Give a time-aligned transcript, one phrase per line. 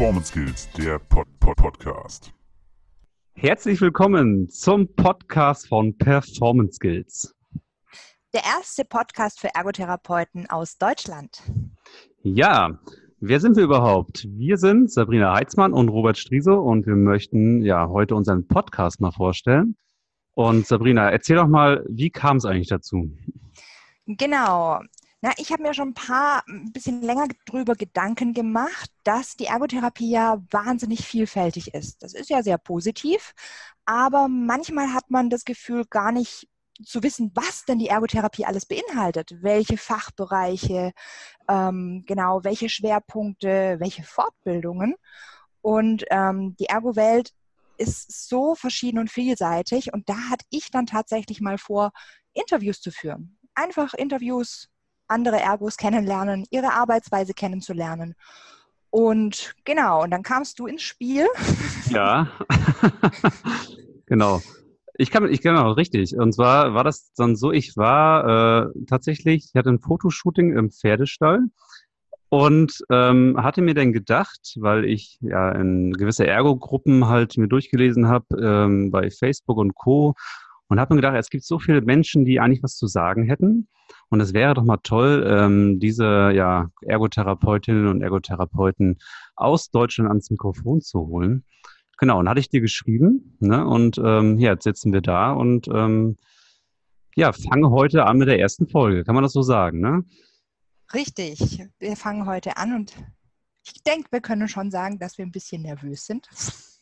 [0.00, 2.32] Performance Skills, der Pod -Pod Podcast.
[3.34, 7.36] Herzlich willkommen zum Podcast von Performance Skills.
[8.32, 11.42] Der erste Podcast für Ergotherapeuten aus Deutschland.
[12.22, 12.78] Ja,
[13.18, 14.26] wer sind wir überhaupt?
[14.26, 19.12] Wir sind Sabrina Heitzmann und Robert Striese und wir möchten ja heute unseren Podcast mal
[19.12, 19.76] vorstellen.
[20.32, 23.10] Und Sabrina, erzähl doch mal, wie kam es eigentlich dazu?
[24.06, 24.80] Genau.
[25.22, 29.44] Na, ich habe mir schon ein paar, ein bisschen länger drüber Gedanken gemacht, dass die
[29.44, 32.02] Ergotherapie ja wahnsinnig vielfältig ist.
[32.02, 33.34] Das ist ja sehr positiv,
[33.84, 36.48] aber manchmal hat man das Gefühl, gar nicht
[36.82, 40.92] zu wissen, was denn die Ergotherapie alles beinhaltet, welche Fachbereiche,
[41.48, 44.94] ähm, genau, welche Schwerpunkte, welche Fortbildungen.
[45.60, 47.32] Und ähm, die Ergo-Welt
[47.76, 49.92] ist so verschieden und vielseitig.
[49.92, 51.92] Und da hatte ich dann tatsächlich mal vor,
[52.32, 53.38] Interviews zu führen.
[53.54, 54.69] Einfach Interviews
[55.10, 58.14] andere Ergos kennenlernen, ihre Arbeitsweise kennenzulernen.
[58.90, 61.26] Und genau, und dann kamst du ins Spiel.
[61.90, 62.28] Ja,
[64.06, 64.40] genau.
[64.94, 66.16] Ich kann, ich genau, richtig.
[66.16, 70.70] Und zwar war das dann so, ich war äh, tatsächlich, ich hatte ein Fotoshooting im
[70.70, 71.40] Pferdestall
[72.28, 78.06] und ähm, hatte mir dann gedacht, weil ich ja in gewisse Ergo-Gruppen halt mir durchgelesen
[78.06, 80.14] habe ähm, bei Facebook und Co.
[80.70, 83.68] und habe mir gedacht, es gibt so viele Menschen, die eigentlich was zu sagen hätten.
[84.08, 88.98] Und es wäre doch mal toll, ähm, diese ja, Ergotherapeutinnen und Ergotherapeuten
[89.34, 91.44] aus Deutschland ans Mikrofon zu holen.
[91.98, 93.36] Genau, und hatte ich dir geschrieben.
[93.40, 93.66] Ne?
[93.66, 96.16] Und ähm, ja, jetzt sitzen wir da und ähm,
[97.16, 99.04] ja, fange heute an mit der ersten Folge.
[99.04, 100.04] Kann man das so sagen, ne?
[100.94, 101.66] Richtig.
[101.80, 102.94] Wir fangen heute an und
[103.66, 106.28] ich denke, wir können schon sagen, dass wir ein bisschen nervös sind.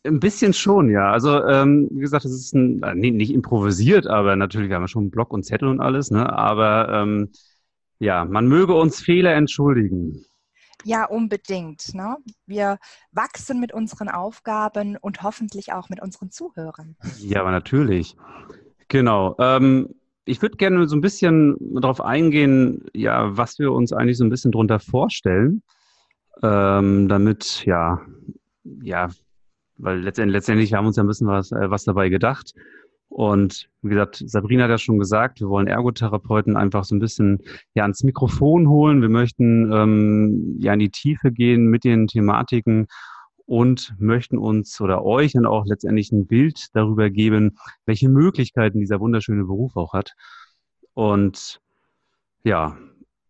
[0.05, 1.11] Ein bisschen schon, ja.
[1.11, 4.89] Also, ähm, wie gesagt, es ist ein, äh, nee, nicht improvisiert, aber natürlich, wir haben
[4.89, 6.33] schon einen Block und Zettel und alles, ne?
[6.33, 7.31] Aber ähm,
[7.99, 10.25] ja, man möge uns Fehler entschuldigen.
[10.85, 11.95] Ja, unbedingt.
[11.95, 12.17] Ne?
[12.47, 12.79] Wir
[13.11, 16.97] wachsen mit unseren Aufgaben und hoffentlich auch mit unseren Zuhörern.
[17.19, 18.17] Ja, aber natürlich.
[18.87, 19.35] Genau.
[19.39, 19.95] Ähm,
[20.25, 24.31] ich würde gerne so ein bisschen darauf eingehen, ja, was wir uns eigentlich so ein
[24.31, 25.63] bisschen drunter vorstellen,
[26.43, 28.01] ähm, damit, ja,
[28.83, 29.09] ja,
[29.79, 32.55] weil letztendlich, letztendlich haben wir uns ja ein bisschen was, äh, was dabei gedacht.
[33.09, 37.39] Und wie gesagt, Sabrina hat ja schon gesagt, wir wollen Ergotherapeuten einfach so ein bisschen
[37.75, 39.01] ja ans Mikrofon holen.
[39.01, 42.87] Wir möchten ähm, ja in die Tiefe gehen mit den Thematiken
[43.47, 47.57] und möchten uns oder euch dann auch letztendlich ein Bild darüber geben,
[47.87, 50.13] welche Möglichkeiten dieser wunderschöne Beruf auch hat.
[50.93, 51.61] Und
[52.45, 52.77] ja,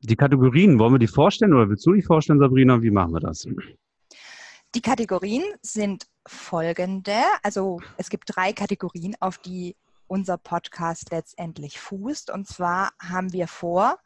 [0.00, 2.82] die Kategorien, wollen wir die vorstellen oder willst du die vorstellen, Sabrina?
[2.82, 3.46] Wie machen wir das?
[4.74, 7.20] Die Kategorien sind folgende.
[7.42, 12.30] Also es gibt drei Kategorien, auf die unser Podcast letztendlich fußt.
[12.30, 13.98] Und zwar haben wir vor,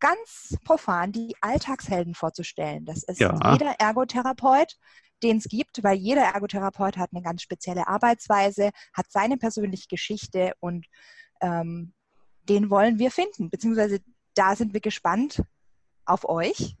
[0.00, 2.84] ganz profan die Alltagshelden vorzustellen.
[2.84, 3.38] Das ist ja.
[3.52, 4.76] jeder Ergotherapeut,
[5.22, 10.52] den es gibt, weil jeder Ergotherapeut hat eine ganz spezielle Arbeitsweise, hat seine persönliche Geschichte
[10.60, 10.86] und
[11.40, 11.92] ähm,
[12.48, 14.00] den wollen wir finden, beziehungsweise
[14.34, 15.42] da sind wir gespannt
[16.04, 16.76] auf euch,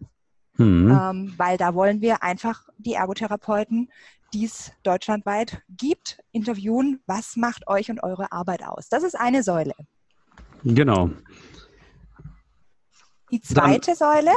[0.56, 0.90] mhm.
[0.90, 3.90] ähm, weil da wollen wir einfach die Ergotherapeuten,
[4.32, 8.88] die es deutschlandweit gibt, interviewen, was macht euch und eure Arbeit aus.
[8.88, 9.74] Das ist eine Säule.
[10.64, 11.10] Genau.
[13.30, 14.32] Die zweite Dann, Säule.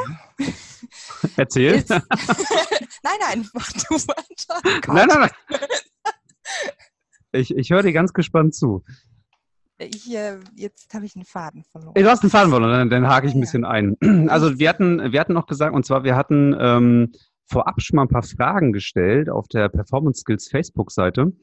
[1.38, 1.75] Erzähl.
[1.75, 2.03] Ist, nein,
[3.19, 4.84] nein, mach du weiter.
[4.88, 5.59] Nein, nein, nein.
[7.31, 8.84] Ich, ich höre dir ganz gespannt zu.
[9.78, 11.94] Ich, äh, jetzt habe ich einen Faden verloren.
[11.96, 13.97] Du hast einen Faden verloren, dann, dann hake ich ein bisschen ein.
[14.29, 17.13] Also wir hatten, wir hatten noch gesagt, und zwar wir hatten ähm,
[17.51, 21.34] vorab schon mal ein paar Fragen gestellt auf der Performance Skills Facebook-Seite.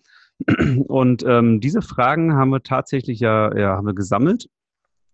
[0.86, 4.48] Und ähm, diese Fragen haben wir tatsächlich ja, ja haben wir gesammelt.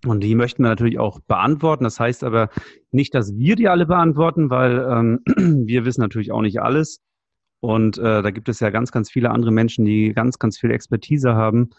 [0.06, 1.84] Und die möchten wir natürlich auch beantworten.
[1.84, 2.50] Das heißt aber
[2.90, 5.20] nicht, dass wir die alle beantworten, weil ähm,
[5.66, 7.00] wir wissen natürlich auch nicht alles.
[7.60, 10.70] Und äh, da gibt es ja ganz, ganz viele andere Menschen, die ganz, ganz viel
[10.70, 11.70] Expertise haben.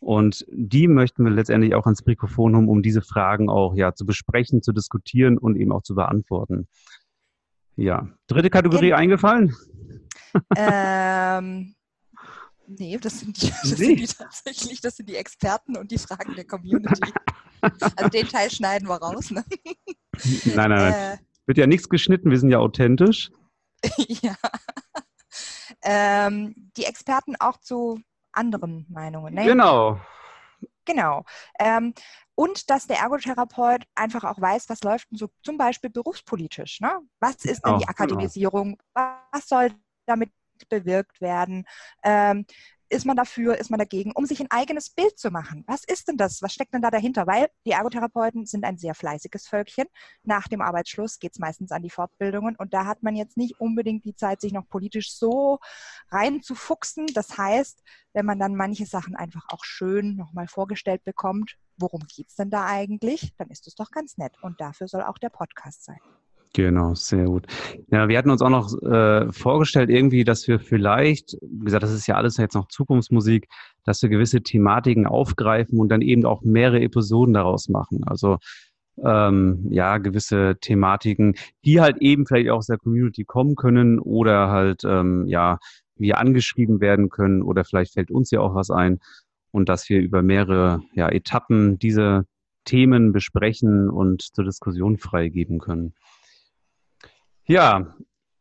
[0.00, 4.04] Und die möchten wir letztendlich auch ans Mikrofon haben, um diese Fragen auch ja zu
[4.04, 6.66] besprechen, zu diskutieren und eben auch zu beantworten.
[7.78, 8.08] Ja.
[8.26, 9.56] Dritte Kategorie Gen eingefallen?
[10.56, 11.76] Ähm,
[12.66, 13.86] nee, das sind, die, das nee.
[13.86, 17.12] sind die tatsächlich, das sind die Experten und die Fragen der Community.
[17.62, 19.30] also den Teil schneiden wir raus.
[19.30, 19.44] Ne?
[20.44, 20.92] Nein, nein, nein.
[20.92, 23.30] Äh, Wird ja nichts geschnitten, wir sind ja authentisch.
[23.96, 24.34] ja.
[25.82, 28.00] Ähm, die Experten auch zu
[28.32, 29.34] anderen Meinungen.
[29.34, 29.44] Ne?
[29.44, 30.00] Genau.
[30.88, 31.24] Genau.
[31.58, 31.92] Ähm,
[32.34, 36.80] und dass der Ergotherapeut einfach auch weiß, was läuft so zum Beispiel berufspolitisch.
[36.80, 37.00] Ne?
[37.20, 37.90] Was ist denn die genau.
[37.90, 38.78] Akademisierung?
[38.94, 39.70] Was soll
[40.06, 40.30] damit
[40.70, 41.66] bewirkt werden?
[42.02, 42.46] Ähm,
[42.90, 45.64] ist man dafür, ist man dagegen, um sich ein eigenes Bild zu machen.
[45.66, 46.42] Was ist denn das?
[46.42, 47.26] Was steckt denn da dahinter?
[47.26, 49.86] Weil die Ergotherapeuten sind ein sehr fleißiges Völkchen.
[50.22, 53.60] Nach dem Arbeitsschluss geht es meistens an die Fortbildungen und da hat man jetzt nicht
[53.60, 55.58] unbedingt die Zeit, sich noch politisch so
[56.10, 57.06] reinzufuchsen.
[57.14, 57.82] Das heißt,
[58.12, 62.50] wenn man dann manche Sachen einfach auch schön nochmal vorgestellt bekommt, worum geht es denn
[62.50, 64.34] da eigentlich, dann ist es doch ganz nett.
[64.42, 66.00] Und dafür soll auch der Podcast sein.
[66.54, 67.46] Genau, sehr gut.
[67.90, 71.92] Ja, wir hatten uns auch noch äh, vorgestellt, irgendwie, dass wir vielleicht, wie gesagt, das
[71.92, 73.48] ist ja alles jetzt noch Zukunftsmusik,
[73.84, 78.02] dass wir gewisse Thematiken aufgreifen und dann eben auch mehrere Episoden daraus machen.
[78.06, 78.38] Also
[79.04, 81.34] ähm, ja, gewisse Thematiken,
[81.64, 85.58] die halt eben vielleicht auch aus der Community kommen können oder halt ähm, ja,
[85.96, 89.00] wir angeschrieben werden können oder vielleicht fällt uns ja auch was ein
[89.50, 92.24] und dass wir über mehrere ja, Etappen diese
[92.64, 95.94] Themen besprechen und zur Diskussion freigeben können.
[97.48, 97.94] Ja,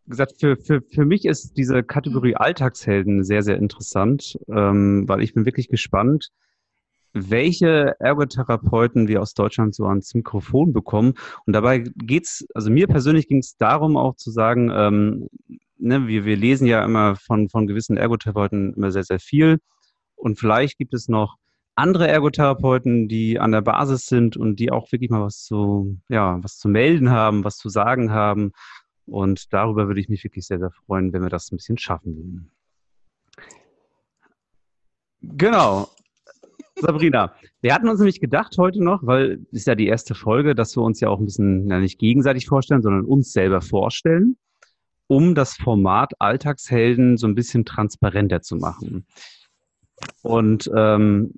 [0.05, 2.37] gesagt, für, für, für mich ist diese Kategorie mhm.
[2.37, 6.29] Alltagshelden sehr, sehr interessant, ähm, weil ich bin wirklich gespannt,
[7.13, 11.13] welche Ergotherapeuten wir aus Deutschland so ans Mikrofon bekommen.
[11.45, 15.29] Und dabei geht's, also mir persönlich ging es darum auch zu sagen, ähm,
[15.77, 19.59] ne, wir, wir lesen ja immer von, von gewissen Ergotherapeuten immer sehr, sehr viel.
[20.15, 21.37] Und vielleicht gibt es noch
[21.75, 26.43] andere Ergotherapeuten, die an der Basis sind und die auch wirklich mal was zu, ja,
[26.43, 28.51] was zu melden haben, was zu sagen haben
[29.07, 32.15] und darüber würde ich mich wirklich sehr, sehr freuen, wenn wir das ein bisschen schaffen
[32.15, 32.51] würden.
[35.21, 35.89] Genau.
[36.75, 40.53] Sabrina, wir hatten uns nämlich gedacht heute noch, weil es ist ja die erste Folge,
[40.53, 44.37] dass wir uns ja auch ein bisschen ja nicht gegenseitig vorstellen, sondern uns selber vorstellen,
[45.07, 49.07] um das Format Alltagshelden so ein bisschen transparenter zu machen.
[50.21, 51.33] Und ähm,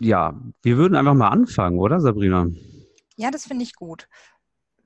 [0.00, 2.48] ja, wir würden einfach mal anfangen, oder Sabrina?
[3.16, 4.08] Ja, das finde ich gut.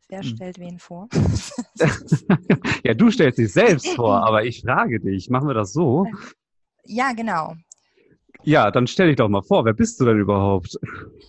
[0.09, 0.29] Wer hm.
[0.29, 1.09] stellt wen vor?
[2.85, 6.07] ja, du stellst dich selbst vor, aber ich frage dich, machen wir das so?
[6.85, 7.55] Ja, genau.
[8.43, 10.79] Ja, dann stell dich doch mal vor, wer bist du denn überhaupt?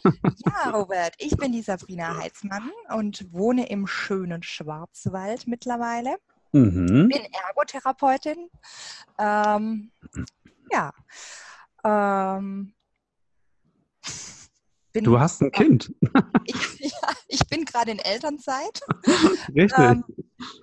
[0.04, 6.18] ja, Robert, ich bin die Sabrina Heitzmann und wohne im schönen Schwarzwald mittlerweile.
[6.52, 7.10] Mhm.
[7.10, 8.50] Bin Ergotherapeutin.
[9.18, 9.92] Ähm,
[10.72, 10.92] ja.
[11.84, 12.74] Ähm,
[14.98, 15.94] bin, du hast ein Kind.
[16.46, 18.82] Ich, ja, ich bin gerade in Elternzeit.
[19.56, 19.78] Richtig.
[19.78, 20.04] Ähm,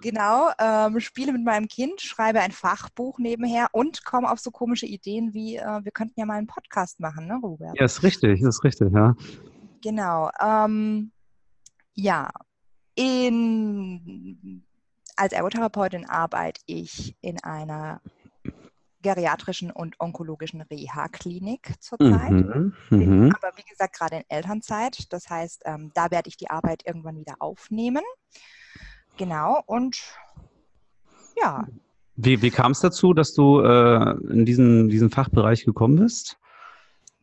[0.02, 4.86] genau, ähm, spiele mit meinem Kind, schreibe ein Fachbuch nebenher und komme auf so komische
[4.86, 7.76] Ideen wie, äh, wir könnten ja mal einen Podcast machen, ne, Robert?
[7.78, 9.14] Ja, ist richtig, ist richtig, ja.
[9.82, 10.30] Genau.
[10.40, 11.12] Ähm,
[11.94, 12.30] ja,
[12.94, 14.64] in,
[15.16, 18.00] als Ergotherapeutin arbeite ich in einer
[19.04, 22.30] geriatrischen und onkologischen Reha-Klinik zurzeit.
[22.30, 23.32] Mhm, Bin mhm.
[23.36, 25.12] aber wie gesagt gerade in Elternzeit.
[25.12, 28.02] Das heißt, ähm, da werde ich die Arbeit irgendwann wieder aufnehmen.
[29.16, 30.02] Genau, und
[31.36, 31.68] ja.
[32.16, 36.38] Wie, wie kam es dazu, dass du äh, in diesen, diesen Fachbereich gekommen bist?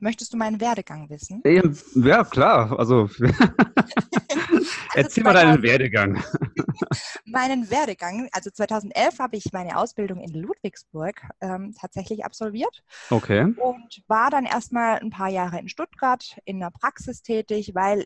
[0.02, 1.44] Möchtest du meinen Werdegang wissen?
[1.96, 2.72] Ja, klar.
[2.80, 3.10] Also,
[4.96, 6.22] erzähl mal deinen Werdegang.
[7.26, 8.28] meinen Werdegang.
[8.34, 12.84] Also 2011 habe ich meine Ausbildung in Ludwigsburg ähm, tatsächlich absolviert.
[13.10, 13.54] Okay.
[13.58, 18.06] Und war dann erstmal ein paar Jahre in Stuttgart in der Praxis tätig, weil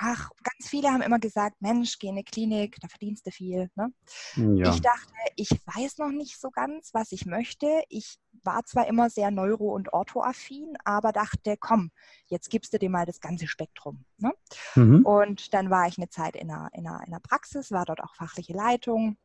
[0.00, 3.70] ach, ganz viele haben immer gesagt, Mensch, geh in eine Klinik, da verdienst du viel.
[3.74, 3.92] Ne?
[4.36, 4.72] Ja.
[4.72, 7.66] Ich dachte, ich weiß noch nicht so ganz, was ich möchte.
[7.88, 11.90] Ich war zwar immer sehr neuro- und orthoaffin, aber dachte, komm,
[12.26, 14.04] jetzt gibst du dir mal das ganze Spektrum.
[14.18, 14.32] Ne?
[14.76, 15.04] Mhm.
[15.04, 18.00] Und dann war ich eine Zeit in einer, in, einer, in einer Praxis, war dort
[18.00, 19.16] auch fachliche Leitung,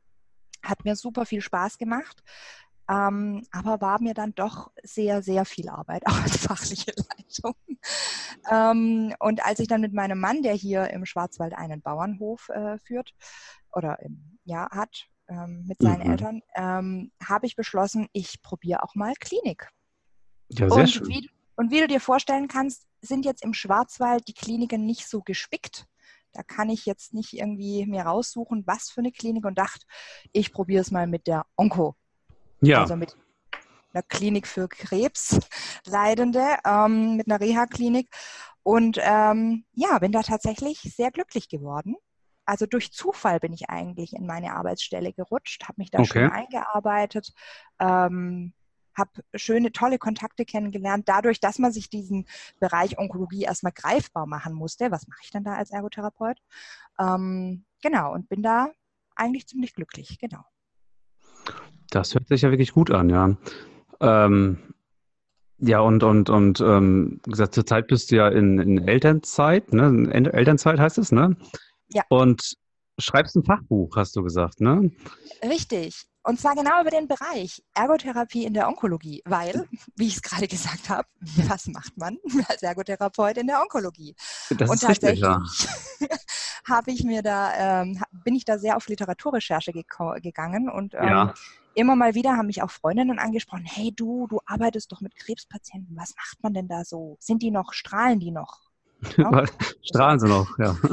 [0.64, 2.24] hat mir super viel Spaß gemacht.
[2.90, 7.56] Ähm, aber war mir dann doch sehr, sehr viel Arbeit, auch als fachliche Leitung.
[8.52, 12.78] Ähm, und als ich dann mit meinem Mann, der hier im Schwarzwald einen Bauernhof äh,
[12.80, 13.14] führt
[13.72, 16.12] oder im, ja, hat, ähm, mit seinen mhm.
[16.12, 19.70] Eltern, ähm, habe ich beschlossen, ich probiere auch mal Klinik.
[20.50, 21.08] Ja, sehr und schön.
[21.08, 25.22] Wie, und wie du dir vorstellen kannst, sind jetzt im Schwarzwald die Kliniken nicht so
[25.22, 25.88] gespickt.
[26.34, 29.86] Da kann ich jetzt nicht irgendwie mir raussuchen, was für eine Klinik und dachte,
[30.32, 31.96] ich probiere es mal mit der Onko.
[32.66, 32.82] Ja.
[32.82, 33.16] Also mit
[33.94, 38.10] einer Klinik für Krebsleidende, ähm, mit einer Reha-Klinik.
[38.64, 41.96] Und ähm, ja, bin da tatsächlich sehr glücklich geworden.
[42.46, 46.08] Also durch Zufall bin ich eigentlich in meine Arbeitsstelle gerutscht, habe mich da okay.
[46.08, 47.34] schön eingearbeitet,
[47.80, 48.54] ähm,
[48.96, 52.28] habe schöne, tolle Kontakte kennengelernt, dadurch, dass man sich diesen
[52.60, 54.92] Bereich Onkologie erstmal greifbar machen musste.
[54.92, 56.38] Was mache ich dann da als Ergotherapeut?
[57.00, 58.70] Ähm, genau, und bin da
[59.16, 60.44] eigentlich ziemlich glücklich, genau.
[61.94, 63.36] Das hört sich ja wirklich gut an, ja.
[64.00, 64.58] Ähm,
[65.60, 69.86] ja, und, und, und ähm, gesagt, zurzeit bist du ja in, in Elternzeit, ne?
[69.88, 71.38] In Elternzeit heißt es, ne?
[71.90, 72.04] Ja.
[72.10, 72.56] Und
[73.00, 74.92] schreibst ein Fachbuch, hast du gesagt, ne?
[75.44, 76.06] Richtig.
[76.24, 80.48] Und zwar genau über den Bereich Ergotherapie in der Onkologie, weil, wie ich es gerade
[80.48, 81.08] gesagt habe,
[81.48, 84.16] was macht man als Ergotherapeut in der Onkologie?
[84.50, 85.40] Das Und ist richtig, ja.
[86.68, 91.08] habe ich mir da, ähm, bin ich da sehr auf Literaturrecherche geko- gegangen und ähm,
[91.08, 91.34] Ja.
[91.76, 95.96] Immer mal wieder haben mich auch Freundinnen angesprochen, hey du, du arbeitest doch mit Krebspatienten,
[95.96, 97.18] was macht man denn da so?
[97.20, 98.60] Sind die noch, strahlen die noch?
[99.18, 99.46] Ja.
[99.84, 100.78] Strahlen sie noch, ja.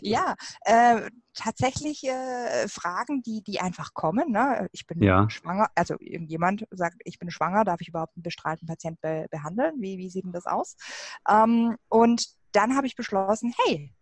[0.00, 4.32] Ja, äh, tatsächlich äh, Fragen, die, die einfach kommen.
[4.32, 4.68] Ne?
[4.72, 5.28] Ich bin Ja.
[5.30, 9.74] schwanger, also irgendjemand sagt, ich bin schwanger, darf ich überhaupt einen bestrahlten Patient be behandeln?
[9.80, 10.76] Wie, wie sieht denn das aus?
[11.28, 13.94] Ähm, und dann habe ich beschlossen, hey,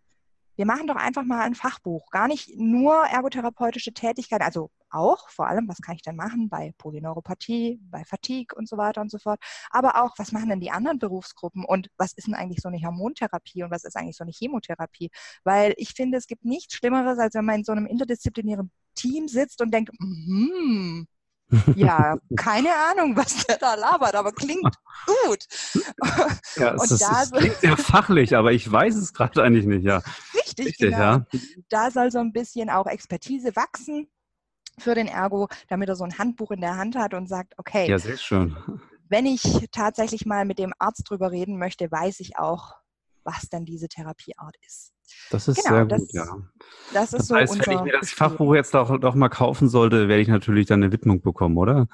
[0.55, 2.09] wir machen doch einfach mal ein Fachbuch.
[2.11, 6.73] Gar nicht nur ergotherapeutische Tätigkeit, also auch vor allem, was kann ich denn machen bei
[6.77, 9.39] Polyneuropathie, bei Fatigue und so weiter und so fort.
[9.69, 12.79] Aber auch, was machen denn die anderen Berufsgruppen und was ist denn eigentlich so eine
[12.79, 15.09] Hormontherapie und was ist eigentlich so eine Chemotherapie?
[15.43, 19.27] Weil ich finde, es gibt nichts Schlimmeres, als wenn man in so einem interdisziplinären Team
[19.27, 21.07] sitzt und denkt, mhm,
[21.75, 24.75] ja, keine Ahnung, was der da labert, aber klingt
[25.25, 25.45] gut.
[26.55, 30.01] ja es, ist, es klingt sehr fachlich, aber ich weiß es gerade eigentlich nicht, ja.
[30.33, 30.97] Richtig, Richtig, genau.
[30.97, 31.25] ja.
[31.69, 34.07] Da soll so ein bisschen auch Expertise wachsen
[34.77, 37.89] für den Ergo, damit er so ein Handbuch in der Hand hat und sagt, okay,
[37.89, 38.55] Ja, sehr schön.
[39.09, 42.75] wenn ich tatsächlich mal mit dem Arzt drüber reden möchte, weiß ich auch,
[43.23, 44.91] was denn diese Therapieart ist.
[45.29, 46.25] Das ist Genau, sehr das- gut, ja.
[46.93, 48.09] Das ist Das so heißt, wenn ich mir das.
[48.11, 51.87] Fachbuch jetzt doch, doch mal kaufen sollte, werde ich natürlich dann eine Widmung bekommen, oder?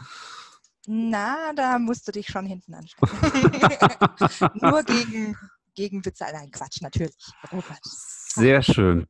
[0.88, 3.12] Na, da musst du dich schon hinten anstellen.
[4.56, 5.38] Nur gegen,
[5.76, 6.34] gegen Bezahlen.
[6.36, 7.16] Nein, Quatsch, natürlich.
[7.52, 7.80] Robert.
[7.84, 9.06] Sehr schön.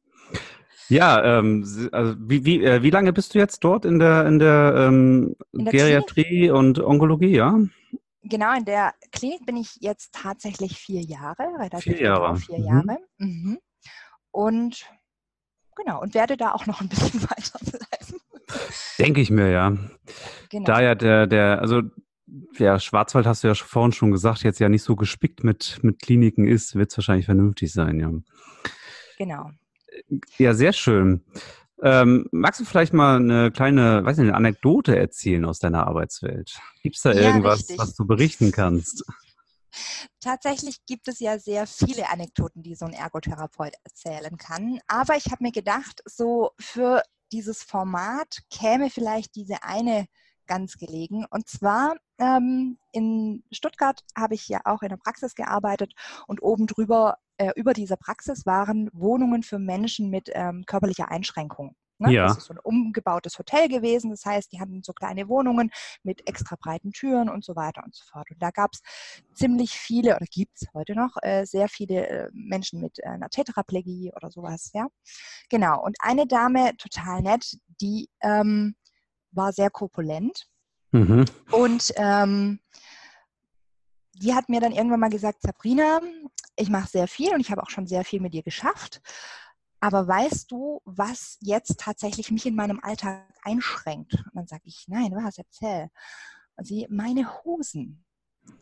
[0.90, 4.40] Ja, ähm, also wie, wie, äh, wie lange bist du jetzt dort in der, in
[4.40, 7.60] der, ähm, In der Geriatrie und Onkologie, ja?
[8.24, 12.66] Genau, in der Klinik bin ich jetzt tatsächlich vier Jahre, relativ Vier Jahre, vier mhm.
[12.66, 12.98] Jahre.
[13.18, 13.60] Mhm.
[14.32, 14.90] Und
[15.76, 18.20] genau, und werde da auch noch ein bisschen weiterbleiben.
[18.98, 19.78] Denke ich mir, ja.
[20.50, 20.66] Genau.
[20.66, 21.82] Da ja der, der, also
[22.58, 26.02] ja, Schwarzwald hast du ja vorhin schon gesagt, jetzt ja nicht so gespickt mit, mit
[26.02, 28.12] Kliniken ist, wird es wahrscheinlich vernünftig sein, ja.
[29.18, 29.52] genau.
[30.38, 31.24] Ja, sehr schön.
[31.82, 36.60] Ähm, magst du vielleicht mal eine kleine, weiß nicht, eine Anekdote erzählen aus deiner Arbeitswelt?
[36.84, 37.78] Gibt es da Ja, irgendwas, richtig.
[37.78, 39.06] was du berichten kannst?
[40.20, 44.80] Tatsächlich gibt es ja sehr viele Anekdoten, die so ein Ergotherapeut erzählen kann.
[44.88, 50.08] Aber ich habe mir gedacht, so für dieses Format käme vielleicht diese eine
[50.48, 51.26] ganz gelegen.
[51.30, 55.94] Und zwar ähm, in Stuttgart habe ich ja auch in der Praxis gearbeitet
[56.28, 61.76] und oben drüber, äh, über dieser Praxis waren Wohnungen für Menschen mit ähm, körperlicher Einschränkung.
[61.98, 62.14] Ne?
[62.14, 62.28] Ja.
[62.28, 64.10] Das ist so ein umgebautes Hotel gewesen.
[64.10, 65.72] Das heißt, die hatten so kleine Wohnungen
[66.04, 68.30] mit extra breiten Türen und so weiter und so fort.
[68.32, 68.82] Und da gab es
[69.34, 73.30] ziemlich viele, oder gibt es heute noch, äh, sehr viele äh, Menschen mit äh, einer
[73.30, 74.88] Tetraplegie oder sowas, ja.
[75.50, 75.84] Genau.
[75.84, 78.76] Und eine Dame, total nett, die ähm,
[79.32, 80.48] war sehr korpulent
[80.92, 81.26] Mhm.
[81.52, 82.60] und ähm,
[84.22, 86.02] die hat mir dann irgendwann mal gesagt, Sabrina,
[86.56, 89.02] ich mache sehr viel und ich habe auch schon sehr viel mit dir geschafft.
[89.80, 94.14] Aber weißt du, was jetzt tatsächlich mich in meinem Alltag einschränkt?
[94.14, 95.90] Und dann sage ich, nein, was, erzähl.
[96.58, 98.04] Und sie, meine Hosen.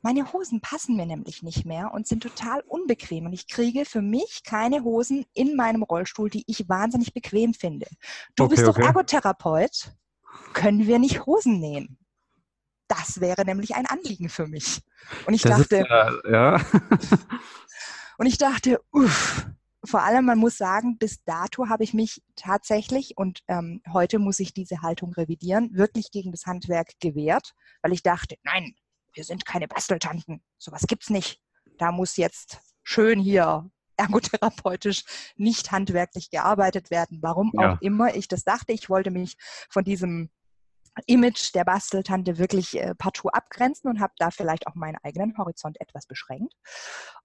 [0.01, 3.25] Meine Hosen passen mir nämlich nicht mehr und sind total unbequem.
[3.25, 7.87] Und ich kriege für mich keine Hosen in meinem Rollstuhl, die ich wahnsinnig bequem finde.
[8.35, 8.85] Du Okay, bist doch okay.
[8.85, 9.93] Ergotherapeut.
[10.53, 11.97] Können wir nicht Hosen nähen?
[12.87, 14.81] Das wäre nämlich ein Anliegen für mich.
[15.25, 16.61] Und ich Das ist, dachte, äh, ja.
[18.17, 19.45] und ich dachte, uff,
[19.83, 24.39] vor allem, man muss sagen, bis dato habe ich mich tatsächlich, und ähm, heute muss
[24.39, 28.75] ich diese Haltung revidieren, wirklich gegen das Handwerk gewehrt, weil ich dachte, nein,
[29.13, 31.41] wir sind keine Basteltanten, sowas gibt's nicht.
[31.77, 35.03] Da muss jetzt schön hier ergotherapeutisch
[35.35, 37.19] nicht handwerklich gearbeitet werden.
[37.21, 37.73] Warum Ja.
[37.73, 39.37] auch immer ich das dachte, ich wollte mich
[39.69, 40.29] von diesem
[41.05, 45.79] Image der Basteltante wirklich äh, partout abgrenzen und habe da vielleicht auch meinen eigenen Horizont
[45.79, 46.53] etwas beschränkt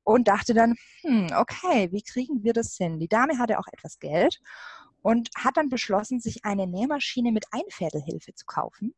[0.05, 2.99] und dachte dann, hm, okay, wie kriegen wir das hin?
[2.99, 4.41] Die Dame hatte auch etwas Geld
[5.01, 8.95] und hat dann beschlossen, sich eine Nähmaschine mit Einfädelhilfe zu kaufen.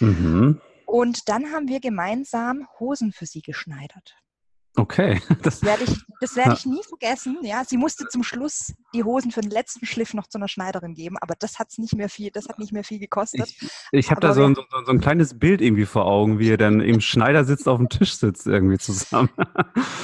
[0.00, 0.60] Mhm.
[0.86, 4.16] Und dann haben wir gemeinsam Hosen für sie geschneidert.
[4.78, 5.20] Okay.
[5.42, 7.38] Das, werde ich, das werde ich nie vergessen.
[7.42, 10.94] Ja, sie musste zum Schluss die Hosen für den letzten Schliff noch zu einer Schneiderin
[10.94, 13.48] geben, aber das hat's nicht mehr viel, das hat nicht mehr viel gekostet.
[13.48, 16.50] ich ich habe da so ein, so, so ein kleines Bild irgendwie vor Augen, wie
[16.50, 19.30] er dann im Schneider sitzt, auf dem Tisch sitzt irgendwie zusammen.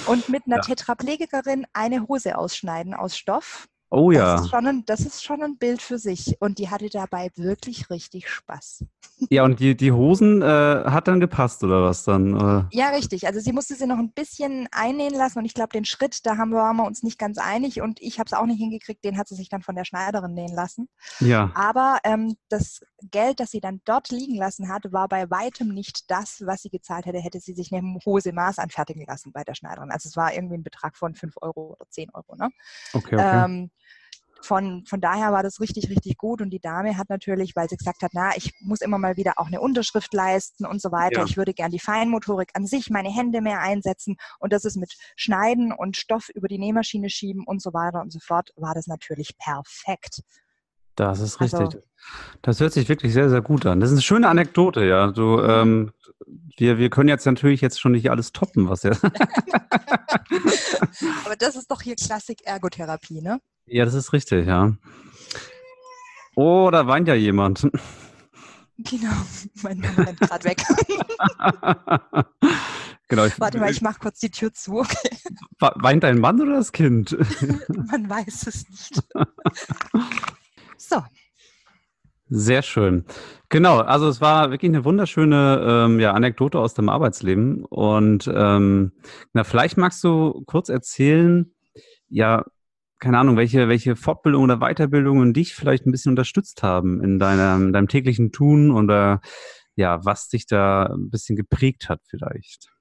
[0.06, 0.62] Und mit einer Ja.
[0.62, 3.68] Tetraplegikerin eine Hose ausschneiden aus Stoff.
[3.94, 4.34] Oh Das, ja.
[4.40, 6.36] ist schon ein, das ist schon ein Bild für sich.
[6.40, 8.84] Und die hatte dabei wirklich richtig Spaß.
[9.30, 12.34] Ja, und die, die Hosen äh, hat dann gepasst oder was dann?
[12.34, 13.26] Äh, Ja, richtig.
[13.26, 16.36] Also sie musste sie noch ein bisschen einnähen lassen und ich glaube, den Schritt, da
[16.36, 19.04] haben wir, waren wir uns nicht ganz einig und ich habe es auch nicht hingekriegt,
[19.04, 20.88] den hat sie sich dann von der Schneiderin nähen lassen.
[21.20, 21.52] ja.
[21.54, 26.10] Aber ähm, das Geld, das sie dann dort liegen lassen hat, war bei weitem nicht
[26.10, 29.54] das, was sie gezahlt hätte, hätte sie sich eine Hose Maß anfertigen lassen bei der
[29.54, 29.90] Schneiderin.
[29.90, 32.34] Also es war irgendwie ein Betrag von 5 Euro oder 10 Euro.
[32.36, 32.50] Ne?
[32.92, 33.44] Okay, okay.
[33.44, 33.70] Ähm,
[34.44, 36.40] von, von daher war das richtig, richtig gut.
[36.40, 39.34] Und die Dame hat natürlich, weil sie gesagt hat, na, ich muss immer mal wieder
[39.36, 41.20] auch eine Unterschrift leisten und so weiter.
[41.20, 41.24] Ja.
[41.26, 44.16] Ich würde gern die Feinmotorik an sich, meine Hände mehr einsetzen.
[44.38, 48.12] Und das ist mit Schneiden und Stoff über die Nähmaschine schieben und so weiter und
[48.12, 50.20] so fort, war das natürlich perfekt.
[50.96, 51.60] Das ist richtig.
[51.60, 51.82] Also,
[52.42, 53.80] das hört sich wirklich sehr, sehr gut an.
[53.80, 55.10] Das ist eine schöne Anekdote, ja.
[55.10, 55.92] Du, ähm,
[56.56, 58.92] wir, wir können jetzt natürlich jetzt schon nicht alles toppen, was ja.
[61.24, 63.40] Aber das ist doch hier Klassik-Ergotherapie, ne?
[63.66, 64.76] Ja, das ist richtig, ja.
[66.36, 67.68] Oh, da weint ja jemand.
[68.76, 69.12] Genau,
[69.62, 70.60] mein Mann rennt gerade weg.
[73.08, 74.80] genau, ich, Warte mal, ich mache kurz die Tür zu.
[74.80, 75.16] Okay.
[75.60, 77.12] Weint dein Mann oder das Kind?
[77.68, 79.00] Man weiß es nicht.
[80.76, 81.04] So.
[82.30, 83.04] Sehr schön.
[83.48, 87.64] Genau, also es war wirklich eine wunderschöne ähm, ja, Anekdote aus dem Arbeitsleben.
[87.64, 88.90] Und ähm,
[89.34, 91.54] na, vielleicht magst du kurz erzählen,
[92.08, 92.44] ja,
[93.04, 97.74] keine Ahnung, welche, welche Fortbildungen oder Weiterbildungen dich vielleicht ein bisschen unterstützt haben in deinem,
[97.74, 99.20] deinem täglichen Tun oder
[99.76, 102.72] ja, was dich da ein bisschen geprägt hat vielleicht.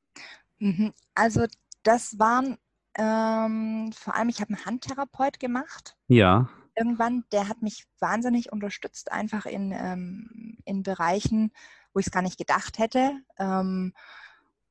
[0.60, 0.94] Mhm.
[1.14, 1.46] Also
[1.84, 2.58] das waren
[2.98, 5.98] ähm, vor allem, ich habe einen Handtherapeut gemacht.
[6.08, 6.48] Ja.
[6.74, 11.52] Irgendwann, der hat mich wahnsinnig unterstützt, einfach in, ähm, in Bereichen,
[11.94, 13.12] wo ich es gar nicht gedacht hätte.
[13.38, 13.94] Ähm,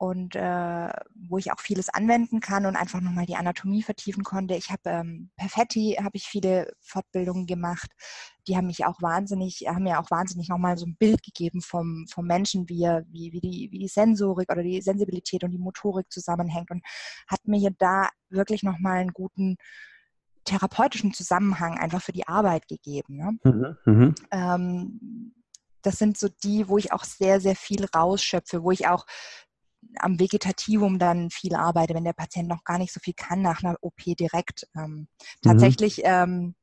[0.02, 4.56] und äh, wo ich auch vieles anwenden kann und einfach nochmal die Anatomie vertiefen konnte.
[4.56, 7.88] Ich habe ähm, per Fetti habe ich viele Fortbildungen gemacht.
[8.49, 12.06] Die haben mich auch wahnsinnig, haben mir auch wahnsinnig nochmal so ein Bild gegeben vom,
[12.12, 15.59] vom Menschen, wie, er, wie, wie, die, wie die Sensorik oder die Sensibilität und die
[15.59, 16.82] Motorik zusammenhängt und
[17.28, 19.54] hat mir da wirklich nochmal einen guten
[20.44, 23.18] therapeutischen Zusammenhang einfach für die Arbeit gegeben.
[23.18, 23.38] Ne?
[23.44, 24.14] Mhm, mhm.
[24.32, 25.35] ähm,
[25.82, 29.06] das sind so die, wo ich auch sehr, sehr viel rausschöpfe, wo ich auch
[29.99, 33.63] am Vegetativum dann viel arbeite, wenn der Patient noch gar nicht so viel kann nach
[33.63, 34.67] einer OP direkt.
[34.76, 35.07] Ähm, mhm.
[35.43, 36.55] tatsächlich ähm,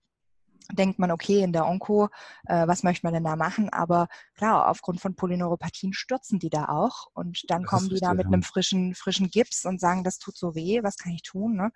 [0.71, 2.09] denkt man, okay, in der Onko,
[2.45, 3.69] äh, was möchte man denn da machen?
[3.69, 8.13] Aber klar, aufgrund von Polyneuropathien stürzen die da auch und dann das kommen die da
[8.13, 8.31] mit ja.
[8.31, 11.55] einem frischen, frischen Gips und sagen, das tut so weh, was kann ich tun?
[11.55, 11.71] Ne?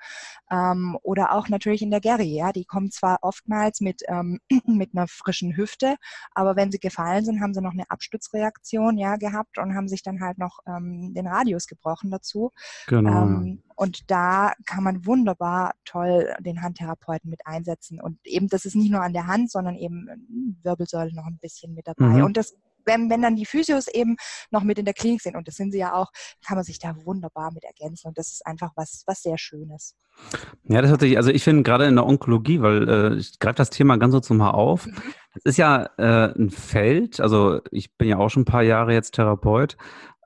[0.52, 4.92] Ähm, oder auch natürlich in der Geri, ja, die kommen zwar oftmals mit, ähm, mit
[4.96, 5.96] einer frischen Hüfte,
[6.32, 10.04] aber wenn sie gefallen sind, haben sie noch eine Abstützreaktion ja, gehabt und haben sich
[10.04, 12.52] dann halt noch ähm, den Radius gebrochen dazu.
[12.88, 13.12] Genau.
[13.76, 18.00] Und da kann man wunderbar toll den Handtherapeuten mit einsetzen.
[18.02, 21.40] Und eben, das ist nicht nur an der Hand, sondern eben hm, Wirbelsäule noch ein
[21.40, 22.06] bisschen mit dabei.
[22.06, 22.24] Mhm.
[22.24, 22.56] Und das,
[22.86, 24.18] wenn, wenn dann die Physios eben
[24.52, 26.12] noch mit in der Klinik sind, und das sind sie ja auch,
[26.46, 28.08] kann man sich da wunderbar mit ergänzen.
[28.08, 29.96] Und das ist einfach was, was sehr Schönes.
[30.64, 33.56] Ja, das hört sich, also ich finde gerade in der Onkologie, weil äh, ich greife
[33.56, 34.86] das Thema ganz kurz mal auf.
[34.86, 34.96] Mhm.
[35.34, 38.94] Das ist ja äh, ein Feld, also ich bin ja auch schon ein paar Jahre
[38.94, 39.78] jetzt Therapeut.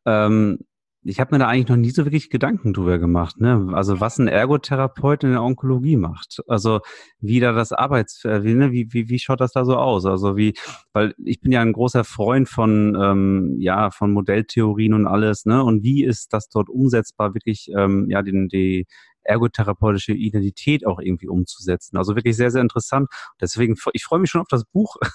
[0.06, 0.60] Ähm,
[1.08, 3.70] ich habe mir da eigentlich noch nie so wirklich Gedanken drüber gemacht, ne?
[3.74, 6.41] Also was ein Ergotherapeut in der Onkologie macht.
[6.48, 6.82] Also
[7.20, 8.72] wie da das Arbeits, äh, wie, ne?
[8.74, 10.06] wie, wie, wie schaut das da so aus?
[10.06, 10.54] Also wie,
[10.91, 15.63] weil ich bin ja ein großer Freund von, ähm, ja, von Modelltheorien und alles, ne?
[15.63, 18.86] Und wie ist das dort umsetzbar, wirklich, ähm, ja, den, die
[19.28, 21.98] ergotherapeutische Identität auch irgendwie umzusetzen.
[21.98, 23.10] Also wirklich sehr, sehr interessant.
[23.39, 24.96] Deswegen, ich freue mich schon auf das Buch.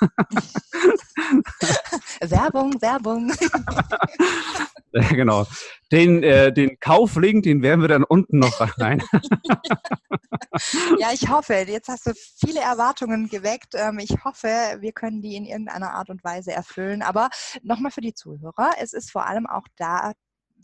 [2.20, 3.32] Werbung, Werbung.
[5.10, 5.46] genau.
[5.92, 9.02] Den, äh, den Kauflink, den werden wir dann unten noch rein.
[10.98, 13.74] ja, ich hoffe, jetzt hast du viele Erwartungen geweckt.
[13.74, 14.48] Ähm, ich hoffe,
[14.80, 17.02] wir können die in irgendeiner Art und Weise erfüllen.
[17.02, 17.28] Aber
[17.62, 20.12] nochmal für die Zuhörer, es ist vor allem auch da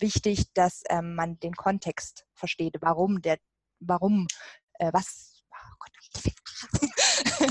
[0.01, 3.39] wichtig, dass ähm, man den Kontext versteht, warum der,
[3.81, 4.29] warum,
[4.79, 6.25] äh, was, oh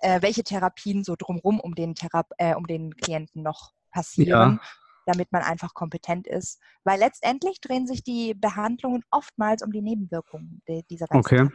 [0.00, 4.60] äh, welche Therapien so drumherum um den, Thera äh, um den Klienten noch passieren.
[4.62, 6.60] Ja damit man einfach kompetent ist.
[6.84, 11.48] Weil letztendlich drehen sich die Behandlungen oftmals um die Nebenwirkungen dieser ganzen Okay,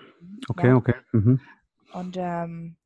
[0.50, 0.76] okay, ja.
[0.76, 0.96] okay.
[1.12, 1.40] Mhm.
[1.94, 2.78] Und ähm,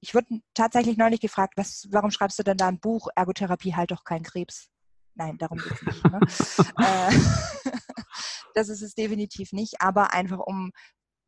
[0.00, 3.90] ich wurde tatsächlich neulich gefragt, was, warum schreibst du denn da ein Buch, Ergotherapie halt
[3.90, 4.68] doch kein Krebs?
[5.14, 6.04] Nein, darum geht es nicht.
[6.04, 6.20] Ne?
[6.78, 7.10] Äh,
[8.54, 10.70] das ist es definitiv nicht, aber einfach um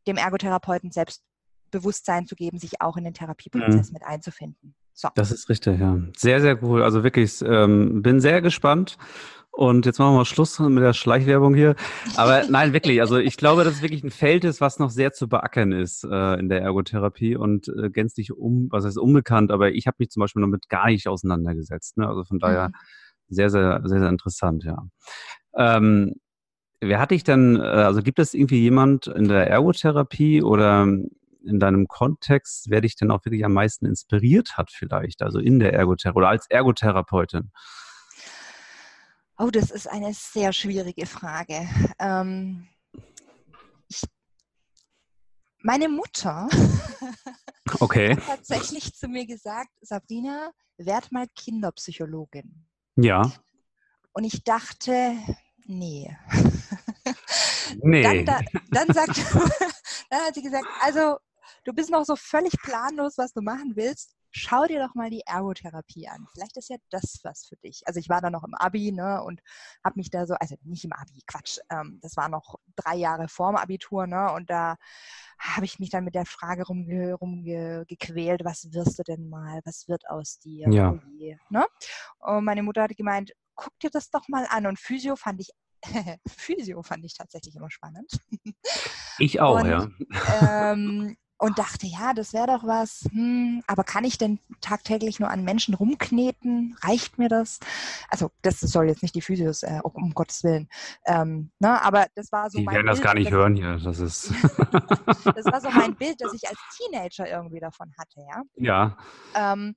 [0.06, 1.24] dem Ergotherapeuten selbst
[1.72, 3.94] Bewusstsein zu geben, sich auch in den Therapieprozess mhm.
[3.94, 4.76] mit einzufinden.
[4.98, 5.10] So.
[5.14, 5.98] Das ist richtig, ja.
[6.16, 6.82] Sehr, sehr cool.
[6.82, 8.96] Also wirklich, ähm, bin sehr gespannt.
[9.50, 11.76] Und jetzt machen wir mal Schluss mit der Schleichwerbung hier.
[12.16, 13.02] Aber nein, wirklich.
[13.02, 16.02] Also ich glaube, dass es wirklich ein Feld ist, was noch sehr zu beackern ist
[16.04, 19.52] äh, in der Ergotherapie und äh, gänzlich um, was heißt unbekannt.
[19.52, 21.98] Aber ich habe mich zum Beispiel damit gar nicht auseinandergesetzt.
[21.98, 22.08] Ne?
[22.08, 22.72] Also von daher mhm.
[23.28, 24.82] sehr, sehr, sehr, sehr interessant, ja.
[25.54, 26.14] Ähm,
[26.80, 30.86] wer hatte ich denn, äh, also gibt es irgendwie jemand in der Ergotherapie oder
[31.46, 35.58] in deinem Kontext, wer dich denn auch wirklich am meisten inspiriert hat vielleicht, also in
[35.58, 37.52] der Ergotherapie oder als Ergotherapeutin?
[39.38, 41.68] Oh, das ist eine sehr schwierige Frage.
[41.98, 42.68] Ähm,
[43.88, 44.02] ich,
[45.62, 46.48] meine Mutter
[47.80, 48.16] okay.
[48.16, 52.66] hat tatsächlich zu mir gesagt, Sabrina, werd mal Kinderpsychologin.
[52.96, 53.30] Ja.
[54.12, 55.16] Und ich dachte,
[55.66, 56.16] nee.
[57.82, 58.02] Nee.
[58.02, 59.16] Dann, da, dann, sagt,
[60.10, 61.18] dann hat sie gesagt, also
[61.66, 64.14] du bist noch so völlig planlos, was du machen willst.
[64.30, 66.26] Schau dir doch mal die Ergotherapie an.
[66.32, 67.82] Vielleicht ist ja das was für dich.
[67.86, 69.40] Also ich war da noch im Abi ne, und
[69.82, 73.28] habe mich da so, also nicht im Abi, Quatsch, ähm, das war noch drei Jahre
[73.28, 74.76] vorm Abitur ne, und da
[75.38, 79.88] habe ich mich dann mit der Frage rumge, rumgequält, was wirst du denn mal, was
[79.88, 80.68] wird aus dir?
[80.70, 80.92] Ja.
[80.92, 81.66] Oh je, ne?
[82.18, 84.66] Und meine Mutter hat gemeint, guck dir das doch mal an.
[84.66, 85.50] Und Physio fand ich
[86.28, 88.18] Physio fand ich tatsächlich immer spannend.
[89.18, 89.88] Ich auch, und, ja.
[90.42, 93.06] Ähm, und dachte, ja, das wäre doch was.
[93.10, 96.76] Hm, aber kann ich denn tagtäglich nur an Menschen rumkneten?
[96.82, 97.60] Reicht mir das?
[98.08, 100.68] Also, das soll jetzt nicht die Physios, äh, um Gottes Willen.
[101.04, 103.78] Ähm, ne, aber das war so Die mein werden das gar nicht hören hier.
[103.78, 104.30] Das ist.
[104.54, 108.42] das war so mein Bild, das ich als Teenager irgendwie davon hatte, ja.
[108.56, 108.96] ja.
[109.34, 109.74] Ähm,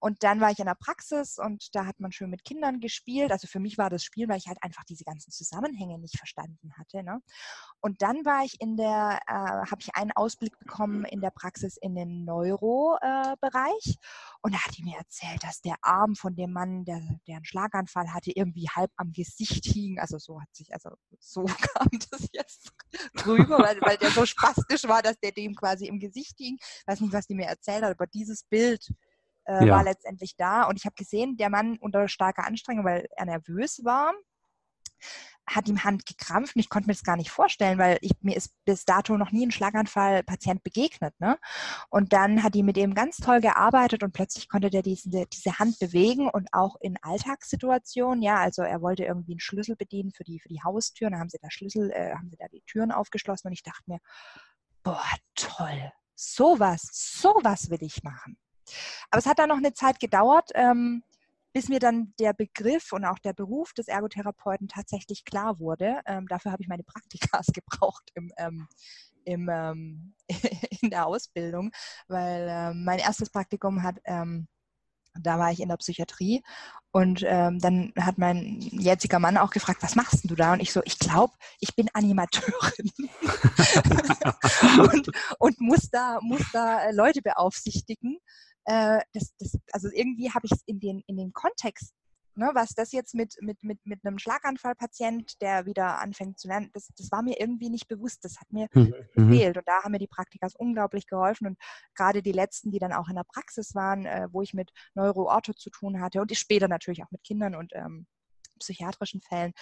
[0.00, 3.30] und dann war ich in der Praxis und da hat man schön mit Kindern gespielt.
[3.30, 6.72] Also für mich war das Spiel, weil ich halt einfach diese ganzen Zusammenhänge nicht verstanden
[6.78, 7.02] hatte.
[7.02, 7.20] Ne?
[7.80, 11.76] Und dann war ich in der, äh, habe ich einen Ausblick bekommen in der Praxis
[11.76, 13.86] in den Neuro-Bereich.
[13.86, 17.36] Äh, und da hat die mir erzählt, dass der Arm von dem Mann, der, der
[17.36, 19.98] einen Schlaganfall hatte, irgendwie halb am Gesicht hing.
[19.98, 22.72] Also so hat sich, also so kam das jetzt
[23.16, 26.56] drüber, weil, weil der so spastisch war, dass der dem quasi im Gesicht hing.
[26.58, 28.90] Ich weiß nicht, was die mir erzählt hat, aber dieses Bild
[29.50, 29.76] äh, Ja.
[29.76, 30.64] war letztendlich da.
[30.64, 34.12] Und ich habe gesehen, der Mann unter starker Anstrengung, weil er nervös war,
[35.46, 38.36] hat ihm Hand gekrampft und ich konnte mir das gar nicht vorstellen, weil ich, mir
[38.36, 41.18] ist bis dato noch nie ein Schlaganfall-Patient begegnet.
[41.18, 41.38] Ne?
[41.88, 45.58] Und dann hat die mit ihm ganz toll gearbeitet und plötzlich konnte der diese, diese
[45.58, 50.24] Hand bewegen und auch in Alltagssituationen, ja, also er wollte irgendwie einen Schlüssel bedienen für
[50.24, 52.92] die, für die Haustür, dann haben sie da Schlüssel, äh, haben sie da die Türen
[52.92, 53.98] aufgeschlossen und ich dachte mir,
[54.84, 55.02] boah,
[55.34, 58.38] toll, sowas, sowas will ich machen.
[59.10, 61.02] Aber es hat dann noch eine Zeit gedauert, ähm,
[61.52, 66.00] bis mir dann der Begriff und auch der Beruf des Ergotherapeuten tatsächlich klar wurde.
[66.06, 68.68] Ähm, dafür habe ich meine Praktikas gebraucht im, ähm,
[69.24, 70.14] im, ähm,
[70.80, 71.72] in der Ausbildung,
[72.08, 74.48] weil ähm, mein erstes Praktikum hat, ähm,
[75.18, 76.42] da war ich in der Psychiatrie
[76.92, 80.52] und ähm, dann hat mein jetziger Mann auch gefragt, was machst du da?
[80.52, 82.90] Und ich so, ich glaube, ich bin Animateurin
[84.92, 88.18] und, und muss da, muss da äh, Leute beaufsichtigen
[88.64, 91.92] äh, das, das, also irgendwie habe ich es in den, in den Kontext,
[92.40, 96.70] ne, was das jetzt mit, mit, mit, mit einem Schlaganfallpatient, der wieder anfängt zu lernen,
[96.72, 98.24] das, das war mir irgendwie nicht bewusst.
[98.24, 98.94] Das hat mir Mhm.
[99.14, 99.56] gefehlt.
[99.58, 101.46] Und da haben mir die Praktikas unglaublich geholfen.
[101.46, 101.58] Und
[101.94, 105.52] gerade die letzten, die dann auch in der Praxis waren, äh, wo ich mit Neuroortho
[105.52, 108.06] zu tun hatte und später natürlich auch mit Kindern und ähm,
[108.58, 109.52] psychiatrischen Fällen,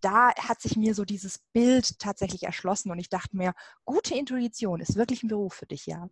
[0.00, 3.52] da hat sich mir so dieses Bild tatsächlich erschlossen und ich dachte mir,
[3.84, 6.08] gute Intuition ist wirklich ein Beruf für dich, ja.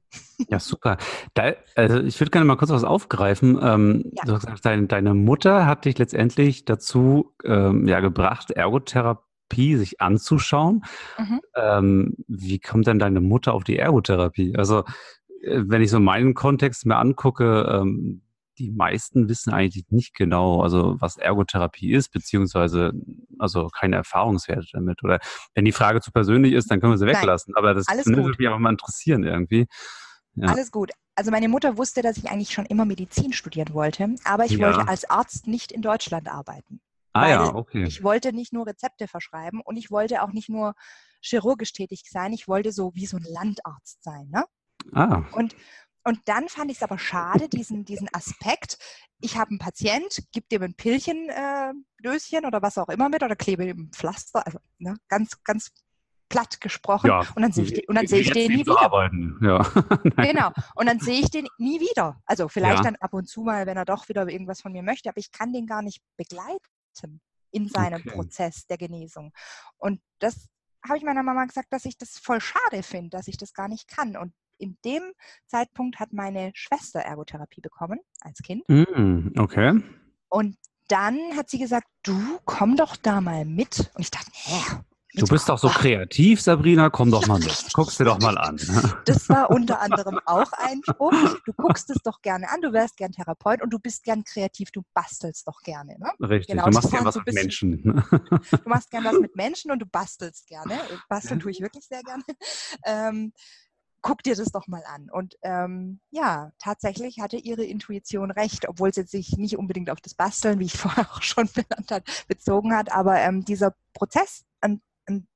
[0.49, 0.97] Ja, super.
[1.35, 3.59] Da, also ich würde gerne mal kurz was aufgreifen.
[3.63, 4.25] Ähm, Ja.
[4.25, 10.01] Du hast gesagt, deine, deine Mutter hat dich letztendlich dazu ähm, ja, gebracht, Ergotherapie sich
[10.01, 10.85] anzuschauen.
[11.19, 11.41] Mhm.
[11.57, 14.57] Ähm, wie kommt denn deine Mutter auf die Ergotherapie?
[14.57, 14.85] Also,
[15.43, 18.23] äh, wenn ich so meinen Kontext mir angucke, ähm,
[18.59, 22.93] die meisten wissen eigentlich nicht genau, also was Ergotherapie ist, beziehungsweise
[23.39, 25.03] also keine Erfahrungswerte damit.
[25.05, 25.21] Oder
[25.55, 27.55] wenn die Frage zu persönlich ist, dann können wir sie Nein, weglassen.
[27.57, 29.67] Aber das würde mich auch mal interessieren irgendwie.
[30.35, 30.49] Ja.
[30.49, 30.91] Alles gut.
[31.15, 34.67] Also meine Mutter wusste, dass ich eigentlich schon immer Medizin studieren wollte, aber ich Ja.
[34.67, 36.81] wollte als Arzt nicht in Deutschland arbeiten.
[37.13, 37.85] Ah ja, okay.
[37.85, 40.75] Ich wollte nicht nur Rezepte verschreiben und ich wollte auch nicht nur
[41.21, 44.29] chirurgisch tätig sein, ich wollte so wie so ein Landarzt sein.
[44.31, 44.45] Ne?
[44.93, 45.57] Ah, Und,
[46.05, 48.79] und dann fand ich es aber schade, diesen, diesen Aspekt,
[49.21, 53.23] ich habe einen Patient, gib dem ein Pillchen, äh, Döschen oder was auch immer mit
[53.23, 55.71] oder klebe ihm ein Pflaster, also ne, ganz, ganz
[56.29, 57.09] platt gesprochen.
[57.09, 57.21] ja.
[57.35, 58.81] Und dann sehe ich, den- und dann sehe ich den nie wieder.
[58.81, 59.39] Arbeiten.
[59.43, 59.59] Ja.
[60.17, 60.51] Genau.
[60.75, 62.21] Und dann sehe ich den nie wieder.
[62.27, 62.83] Also vielleicht Ja.
[62.83, 65.33] dann ab und zu mal, wenn er doch wieder irgendwas von mir möchte, aber ich
[65.33, 68.11] kann den gar nicht begleiten in seinem Okay.
[68.11, 69.33] Prozess der Genesung.
[69.79, 70.49] Und das
[70.87, 73.69] habe ich meiner Mama gesagt, dass ich das voll schade finde, dass ich das gar
[73.69, 74.17] nicht kann.
[74.17, 75.03] Und in dem
[75.47, 78.69] Zeitpunkt hat meine Schwester Ergotherapie bekommen als Kind.
[78.69, 79.81] Mm, okay.
[80.29, 80.57] Und
[80.89, 83.91] dann hat sie gesagt, du komm doch da mal mit.
[83.95, 84.79] Und ich dachte, hä?
[85.15, 86.91] Du bist doch so kreativ, Sabrina.
[86.91, 87.49] Komm doch mal mit.
[87.49, 88.59] richtig, Guck's dir doch mal an.
[89.07, 91.13] Das war unter anderem auch ein Spruch.
[91.45, 94.71] Du guckst es doch gerne an, du wärst gern Therapeut und du bist gern kreativ,
[94.71, 95.97] du bastelst doch gerne.
[95.99, 96.13] Ne?
[96.21, 96.49] Richtig.
[96.49, 98.05] Genau, du machst waren was mit Menschen.
[98.51, 100.79] Du machst gern was mit Menschen und du bastelst gerne.
[101.09, 102.23] Basteln tue ich wirklich sehr gerne.
[102.85, 103.33] Ähm,
[104.03, 105.11] guck dir das doch mal an.
[105.11, 110.15] Und ähm, ja, tatsächlich hatte ihre Intuition recht, obwohl jetzt sich nicht unbedingt auf das
[110.15, 112.93] Basteln, wie ich vorher auch schon benannt habe, bezogen hat.
[112.93, 115.27] Aber ähm, dieser Prozess, ein, ein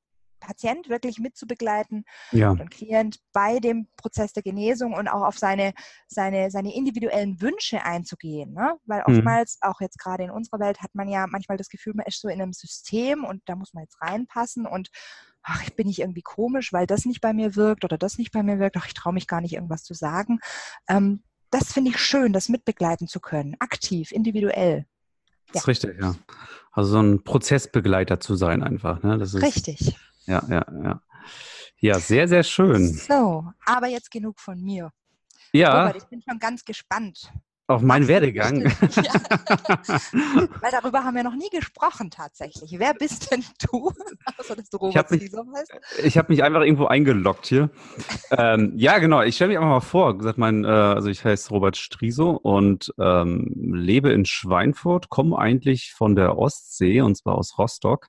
[0.40, 2.50] Patient wirklich mitzubegleiten Ja.
[2.50, 5.72] und Klient bei dem Prozess der Genesung und auch auf seine,
[6.08, 8.52] seine, seine individuellen Wünsche einzugehen.
[8.52, 8.76] Ne?
[8.84, 9.14] Weil Mhm.
[9.16, 12.20] oftmals, auch jetzt gerade in unserer Welt, hat man ja manchmal das Gefühl, man ist
[12.20, 14.88] so in einem System und da muss man jetzt reinpassen und
[15.42, 18.32] ach, ich bin nicht irgendwie komisch, weil das nicht bei mir wirkt oder das nicht
[18.32, 20.40] bei mir wirkt, ach, ich traue mich gar nicht, irgendwas zu sagen.
[20.88, 24.86] Ähm, das finde ich schön, das mitbegleiten zu können, aktiv, individuell.
[25.52, 26.14] Das ist richtig, ja.
[26.70, 29.02] Also so ein Prozessbegleiter zu sein einfach.
[29.02, 29.18] Ne?
[29.18, 29.96] Das ist, Richtig.
[30.24, 31.02] Ja, ja, ja.
[31.78, 32.94] Ja, sehr, sehr schön.
[32.94, 34.90] So, aber jetzt genug von mir.
[35.52, 37.30] Ja, Robert, ich bin schon ganz gespannt.
[37.74, 38.72] Auf meinen Werdegang.
[39.02, 39.12] Ja.
[40.60, 42.74] Weil darüber haben wir noch nie gesprochen tatsächlich.
[42.78, 43.92] Wer bist denn du?
[44.36, 46.04] Dass du Ich hab Robert mich-.
[46.04, 47.70] Ich habe mich einfach irgendwo eingeloggt hier.
[48.30, 49.22] ähm, ja, genau.
[49.22, 50.18] Ich stelle mich einfach mal vor.
[50.18, 55.92] Gesagt, mein, äh, also ich heiße Robert Striso und ähm, lebe in Schweinfurt, komme eigentlich
[55.92, 58.08] von der Ostsee und zwar aus Rostock.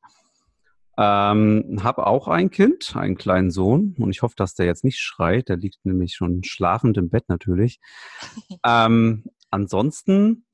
[0.95, 4.99] Ähm, habe auch ein Kind, einen kleinen Sohn und ich hoffe, dass der jetzt nicht
[4.99, 5.49] schreit.
[5.49, 7.79] Der liegt nämlich schon schlafend im Bett natürlich.
[8.65, 9.23] ähm,
[9.53, 10.45] ansonsten,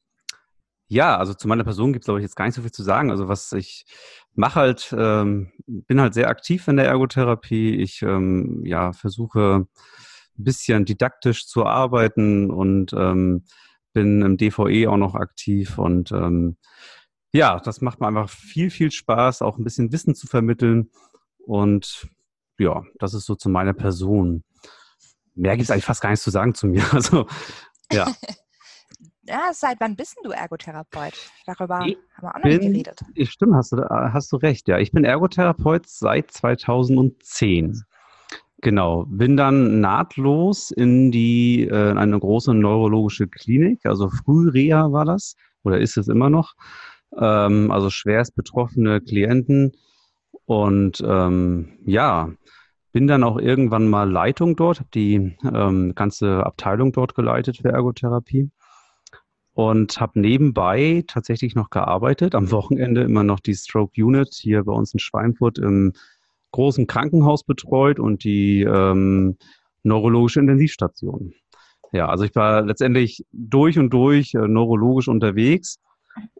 [0.87, 2.83] ja, also zu meiner Person gibt es, glaube ich, jetzt gar nicht so viel zu
[2.83, 3.11] sagen.
[3.11, 3.85] Also was ich
[4.33, 7.75] mache halt, ähm, bin halt sehr aktiv in der Ergotherapie.
[7.75, 9.67] Ich ähm, ja, versuche
[10.37, 13.45] ein bisschen didaktisch zu arbeiten und ähm,
[13.93, 16.57] bin im DVE auch noch aktiv und ähm,
[17.31, 20.89] ja, das macht mir einfach viel, viel Spaß, auch ein bisschen Wissen zu vermitteln.
[21.45, 22.07] Und
[22.57, 24.43] ja, das ist so zu meiner Person.
[25.35, 26.83] Mehr gibt es eigentlich fast gar nichts zu sagen zu mir.
[26.93, 27.27] Also,
[27.91, 28.11] ja.
[29.29, 31.13] Ja, seit wann bist du Ergotherapeut?
[31.45, 32.99] Darüber Ich haben wir auch noch nicht bin- geredet.
[33.13, 34.67] Ich, stimmt, hast du, hast du recht.
[34.67, 37.83] Ja, ich bin Ergotherapeut seit 2010.
[38.61, 45.05] Genau, bin dann nahtlos in die äh, in eine große neurologische Klinik, also Frühreha war
[45.05, 46.55] das oder ist es immer noch.
[47.17, 49.73] Ähm, also schwerst betroffene Klienten
[50.45, 52.31] und ähm, ja,
[52.91, 57.69] bin dann auch irgendwann mal Leitung dort, habe die ähm, ganze Abteilung dort geleitet für
[57.69, 58.49] Ergotherapie
[59.53, 62.35] und habe nebenbei tatsächlich noch gearbeitet.
[62.35, 65.93] Am Wochenende immer noch die Stroke Unit hier bei uns in Schweinfurt im
[66.51, 69.37] großen Krankenhaus betreut und die ähm,
[69.83, 71.33] neurologische Intensivstation.
[71.91, 75.79] Ja, also ich war letztendlich durch und durch äh, neurologisch unterwegs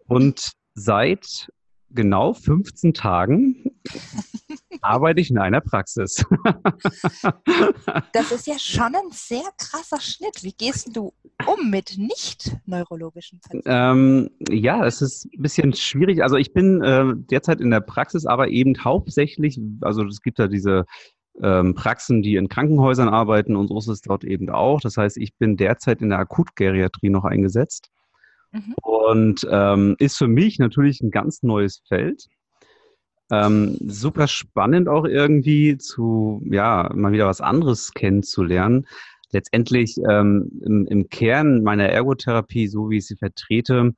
[0.08, 1.52] und seit
[1.90, 3.72] genau 15 Tagen
[4.82, 6.26] arbeite ich in einer Praxis.
[8.14, 10.44] Das ist ja schon ein sehr krasser Schnitt.
[10.44, 11.14] Wie gehst du
[11.46, 13.70] um mit nicht neurologischen Patienten?
[13.70, 16.24] Ähm, ja, es ist ein bisschen schwierig.
[16.24, 20.48] Also ich bin äh, derzeit in der Praxis, aber eben hauptsächlich, also es gibt ja
[20.48, 20.86] diese
[21.42, 24.82] ähm, Praxen, die in Krankenhäusern arbeiten und so ist es dort eben auch.
[24.82, 27.90] Das heißt, ich bin derzeit in der Akutgeriatrie noch eingesetzt
[28.52, 28.76] Mhm.
[28.82, 32.28] und ähm, ist für mich natürlich ein ganz neues Feld.
[33.32, 38.88] Ähm, super spannend auch irgendwie zu, ja, mal wieder was anderes kennenzulernen.
[39.32, 43.94] Letztendlich ähm, im, im Kern meiner Ergotherapie, so wie ich sie vertrete,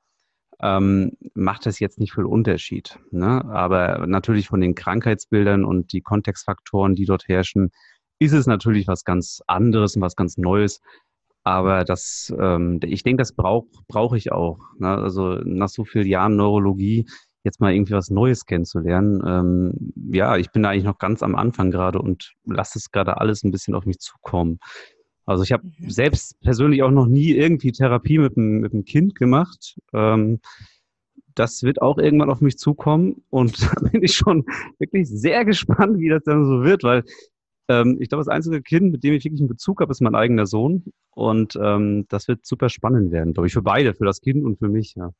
[0.61, 2.99] ähm, macht das jetzt nicht viel Unterschied.
[3.11, 3.45] Ne?
[3.45, 7.71] Aber natürlich von den Krankheitsbildern und die Kontextfaktoren, die dort herrschen,
[8.19, 10.81] ist es natürlich was ganz anderes und was ganz Neues.
[11.43, 14.59] Aber das, ähm, ich denke, das brauche brauch ich auch.
[14.77, 14.89] Ne?
[14.89, 17.07] Also nach so vielen Jahren Neurologie
[17.43, 19.21] jetzt mal irgendwie was Neues kennenzulernen.
[19.25, 23.17] Ähm, ja, ich bin da eigentlich noch ganz am Anfang gerade und lasse es gerade
[23.19, 24.59] alles ein bisschen auf mich zukommen.
[25.25, 25.89] Also ich habe Mhm.
[25.89, 29.77] selbst persönlich auch noch nie irgendwie Therapie mit einem, mit einem Kind gemacht.
[29.93, 30.39] Ähm,
[31.35, 34.45] das wird auch irgendwann auf mich zukommen und da bin ich schon
[34.79, 37.03] wirklich sehr gespannt, wie das dann so wird, weil
[37.69, 40.15] ähm, ich glaube, das einzige Kind, mit dem ich wirklich einen Bezug habe, ist mein
[40.15, 44.21] eigener Sohn und ähm, das wird super spannend werden, glaube ich, für beide, für das
[44.21, 44.95] Kind und für mich.
[44.95, 45.11] Ja.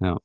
[0.00, 0.18] Ja,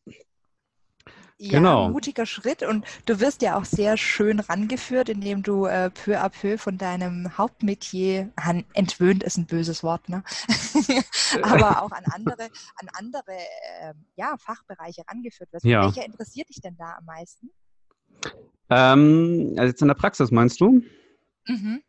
[1.39, 1.89] Genau.
[1.89, 6.29] mutiger Schritt und du wirst ja auch sehr schön rangeführt, indem du äh, peu à
[6.29, 10.23] peu von deinem Hauptmetier, an, entwöhnt ist ein böses Wort, ne?
[11.41, 13.37] aber auch an andere, an andere
[13.81, 15.65] äh, ja, Fachbereiche rangeführt wirst.
[15.65, 15.83] Ja.
[15.85, 17.49] Welcher interessiert dich denn da am meisten?
[18.69, 20.81] Ähm, also jetzt in der Praxis meinst du?
[21.47, 21.81] Mhm.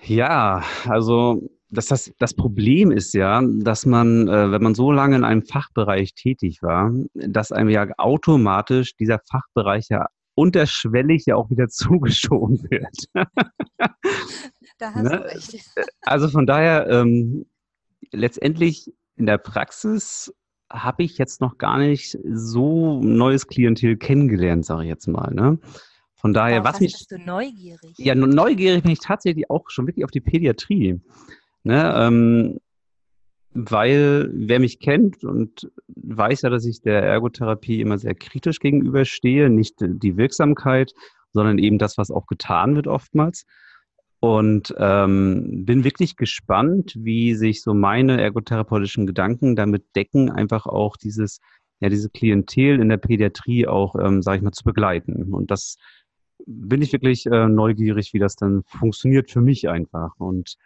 [0.00, 1.42] Ja, also
[1.74, 5.42] das, das, das Problem ist ja, dass man, äh, wenn man so lange in einem
[5.42, 12.62] Fachbereich tätig war, dass einem ja automatisch dieser Fachbereich ja unterschwellig ja auch wieder zugeschoben
[12.70, 13.08] wird.
[14.78, 15.10] Da hast Ne?
[15.10, 15.64] du recht.
[16.02, 17.46] Also von daher, ähm,
[18.10, 20.34] letztendlich in der Praxis
[20.68, 25.32] habe ich jetzt noch gar nicht so neues Klientel kennengelernt, sage ich jetzt mal.
[25.32, 25.60] Ne?
[26.16, 26.92] Von daher, Darauf was mich.
[26.94, 27.94] bist du neugierig?
[27.98, 31.00] Ja, neugierig bin ich tatsächlich auch schon wirklich auf die Pädiatrie.
[31.64, 32.60] Ne, ähm,
[33.54, 39.48] weil wer mich kennt und weiß ja, dass ich der Ergotherapie immer sehr kritisch gegenüberstehe,
[39.48, 40.92] nicht die Wirksamkeit,
[41.32, 43.46] sondern eben das, was auch getan wird oftmals.
[44.20, 50.96] Und ähm, bin wirklich gespannt, wie sich so meine ergotherapeutischen Gedanken damit decken, einfach auch
[50.96, 51.40] dieses,
[51.80, 55.32] ja, diese Klientel in der Pädiatrie auch, ähm, sage ich mal, zu begleiten.
[55.32, 55.76] Und das
[56.46, 60.14] bin ich wirklich äh, neugierig, wie das dann funktioniert für mich einfach.
[60.18, 60.56] Und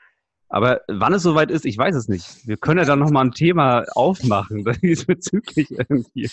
[0.48, 2.46] aber wann es soweit ist, ich weiß es nicht.
[2.46, 6.30] Wir können ja dann nochmal ein Thema aufmachen, diesbezüglich irgendwie.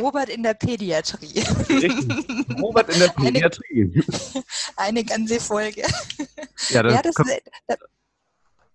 [0.00, 1.40] Robert in der Pädiatrie.
[1.68, 1.92] Richtig.
[2.60, 4.02] Robert in der Eine- Pädiatrie.
[4.76, 5.82] Eine ganze Folge.
[6.70, 7.30] Ja, dann Ja, das, kommt-
[7.66, 7.74] da,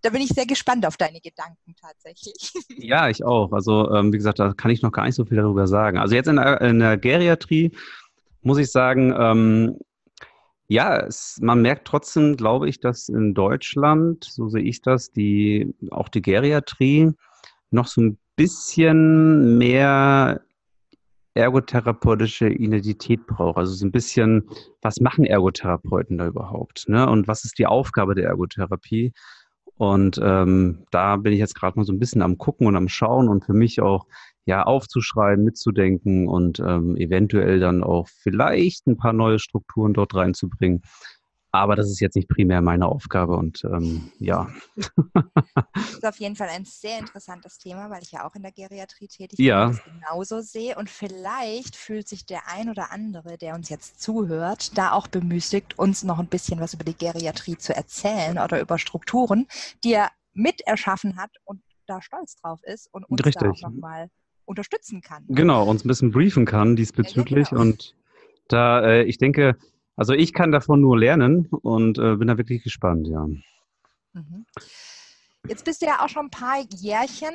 [0.02, 2.52] da bin ich sehr gespannt auf deine Gedanken tatsächlich.
[2.78, 3.54] Ja, ich auch.
[3.54, 5.98] Also, ähm, wie gesagt, da kann ich noch gar nicht so viel darüber sagen.
[5.98, 7.72] Also jetzt in der, in der Geriatrie
[8.41, 9.78] muss ich sagen, ähm,
[10.74, 15.76] ja, es, man merkt trotzdem, glaube ich, dass in Deutschland, so sehe ich das, die,
[15.92, 17.12] auch die Geriatrie
[17.70, 20.42] noch so ein bisschen mehr
[21.36, 23.58] ergotherapeutische Identität braucht.
[23.58, 24.50] Also so ein bisschen,
[24.82, 26.90] was machen Ergotherapeuten da überhaupt?
[26.90, 27.08] Ne?
[27.08, 29.14] Und was ist die Aufgabe der Ergotherapie?
[29.76, 32.90] Und ähm, da bin ich jetzt gerade mal so ein bisschen am Gucken und am
[32.90, 34.08] Schauen und für mich auch
[34.46, 40.82] ja aufzuschreiben, mitzudenken und ähm, eventuell dann auch vielleicht ein paar neue Strukturen dort reinzubringen.
[41.56, 44.50] Aber das ist jetzt nicht primär meine Aufgabe und ähm, ja.
[45.76, 48.52] Das ist auf jeden Fall ein sehr interessantes Thema, weil ich ja auch in der
[48.52, 49.66] Geriatrie tätig Ja.
[49.66, 50.76] bin und das genauso sehe.
[50.76, 55.78] Und vielleicht fühlt sich der ein oder andere, der uns jetzt zuhört, da auch bemüßigt,
[55.80, 59.48] uns noch ein bisschen was über die Geriatrie zu erzählen oder über Strukturen,
[59.84, 63.50] die er mit erschaffen hat und da stolz drauf ist und uns da Richtig.
[63.50, 64.10] auch nochmal
[64.46, 65.26] unterstützen kann.
[65.28, 67.50] Genau, uns ein bisschen briefen kann diesbezüglich.
[67.50, 67.62] genau.
[67.62, 67.96] Und
[68.48, 69.58] da, äh, ich denke,
[69.96, 73.26] also ich kann davon nur lernen und äh, bin da wirklich gespannt, ja.
[74.14, 74.46] Mhm.
[75.48, 77.34] Jetzt bist du ja auch schon ein paar Jährchen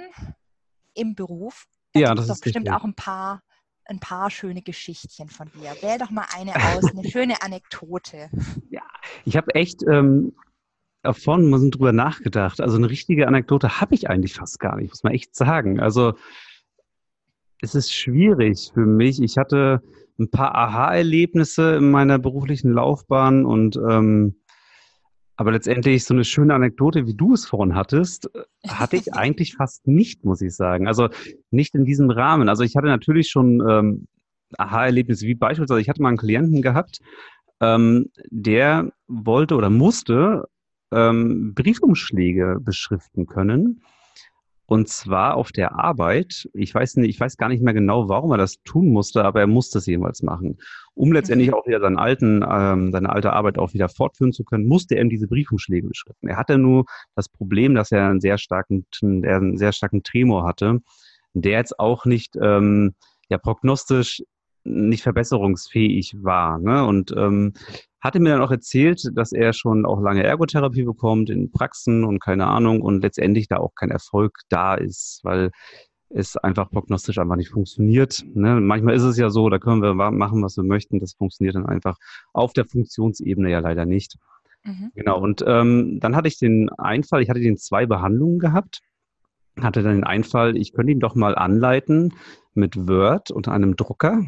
[0.95, 1.67] im Beruf.
[1.93, 2.81] Da Ja, das doch ist bestimmt richtig.
[2.81, 3.43] auch ein paar,
[3.85, 5.75] ein paar schöne Geschichtchen von dir.
[5.83, 8.31] Wähl doch mal eine aus, eine schöne Anekdote.
[9.25, 10.35] Ich habe echt ähm,
[11.03, 12.61] davon mal drüber nachgedacht.
[12.61, 15.81] Also eine richtige Anekdote habe ich eigentlich fast gar nicht, muss man echt sagen.
[15.81, 16.15] Also
[17.61, 19.23] es ist schwierig für mich.
[19.23, 19.83] Ich hatte
[20.19, 24.35] ein paar Aha-Erlebnisse in meiner beruflichen Laufbahn und ähm,
[25.37, 29.55] aber letztendlich so eine schöne Anekdote, wie du es vorhin hattest, äh, hatte ich eigentlich
[29.55, 30.89] fast nicht, muss ich sagen.
[30.89, 31.09] Also
[31.51, 32.49] nicht in diesem Rahmen.
[32.49, 34.07] Also ich hatte natürlich schon ähm,
[34.57, 36.99] Aha-Erlebnisse, wie beispielsweise, ich hatte mal einen Klienten gehabt,
[37.61, 40.49] ähm, der wollte oder musste
[40.91, 43.83] ähm, Briefumschläge beschriften können.
[44.71, 46.47] Und zwar auf der Arbeit.
[46.53, 49.41] Ich weiß nicht, ich weiß gar nicht mehr genau, warum er das tun musste, aber
[49.41, 50.59] er musste es jedenfalls machen.
[50.93, 54.67] Um letztendlich auch wieder seinen alten, ähm, seine alte Arbeit auch wieder fortführen zu können,
[54.67, 56.29] musste er eben diese Briefumschläge beschriften.
[56.29, 58.85] Er hatte nur das Problem, dass er einen sehr starken,
[59.23, 60.81] er einen sehr starken Tremor hatte,
[61.33, 62.95] der jetzt auch nicht ähm,
[63.31, 64.23] ja prognostisch
[64.65, 66.59] nicht verbesserungsfähig war.
[66.59, 66.85] Ne?
[66.85, 67.55] Und ähm,
[68.01, 72.21] hatte mir dann auch erzählt, dass er schon auch lange Ergotherapie bekommt in Praxen und
[72.21, 75.51] keine Ahnung und letztendlich da auch kein Erfolg da ist, weil
[76.11, 78.25] es einfach prognostisch einfach nicht funktioniert.
[78.35, 78.61] Ne?
[78.61, 81.01] Manchmal ist es ja so, da können wir machen, was wir möchten.
[81.01, 81.99] Das funktioniert dann einfach
[82.33, 84.17] auf der Funktionsebene ja leider nicht.
[84.65, 84.91] Mhm.
[84.95, 88.81] Genau, und ähm, dann hatte ich den Einfall, ich hatte den zwei Behandlungen gehabt,
[89.61, 92.15] hatte dann den Einfall, ich könnte ihn doch mal anleiten
[92.55, 94.23] mit Word und einem Drucker,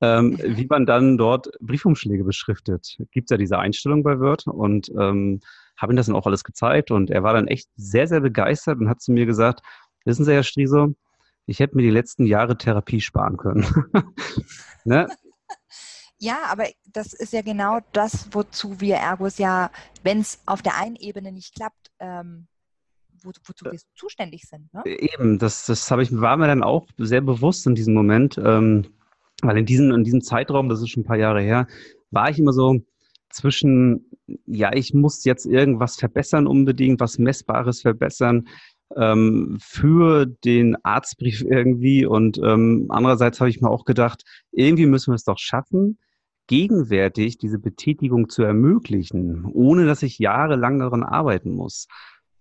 [0.00, 2.96] ähm, wie man dann dort Briefumschläge beschriftet.
[3.10, 5.40] Gibt ja diese Einstellung bei Word und ähm,
[5.76, 8.78] habe ihm das dann auch alles gezeigt und er war dann echt sehr, sehr begeistert
[8.80, 9.60] und hat zu mir gesagt,
[10.04, 10.94] wissen Sie, Herr Striese,
[11.46, 13.66] ich hätte mir die letzten Jahre Therapie sparen können.
[14.84, 15.08] ne?
[16.18, 19.70] Ja, aber das ist ja genau das, wozu wir Ergos ja,
[20.02, 22.46] wenn es auf der einen Ebene nicht klappt, ähm,
[23.22, 24.72] wo, wozu wir zuständig sind.
[24.72, 24.82] Ne?
[24.84, 28.86] Eben, das, das habe ich, war mir dann auch sehr bewusst in diesem Moment, ähm,
[29.42, 31.66] weil in diesem, in diesem Zeitraum, das ist schon ein paar Jahre her,
[32.10, 32.80] war ich immer so
[33.30, 34.10] zwischen,
[34.46, 38.48] ja, ich muss jetzt irgendwas verbessern unbedingt, was Messbares verbessern
[38.96, 45.12] ähm, für den Arztbrief irgendwie und ähm, andererseits habe ich mir auch gedacht, irgendwie müssen
[45.12, 45.98] wir es doch schaffen,
[46.48, 51.86] gegenwärtig diese Betätigung zu ermöglichen, ohne dass ich jahrelang daran arbeiten muss.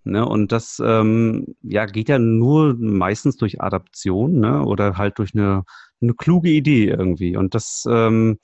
[0.06, 5.36] Ne, und das ähm, ja, geht ja nur meistens durch Adaption ne, oder halt durch
[5.36, 5.64] eine,
[6.02, 7.38] eine kluge Idee irgendwie.
[7.38, 8.40] Und das ähm,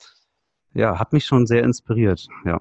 [0.74, 2.26] ja, hat mich schon sehr inspiriert.
[2.44, 2.60] Ja.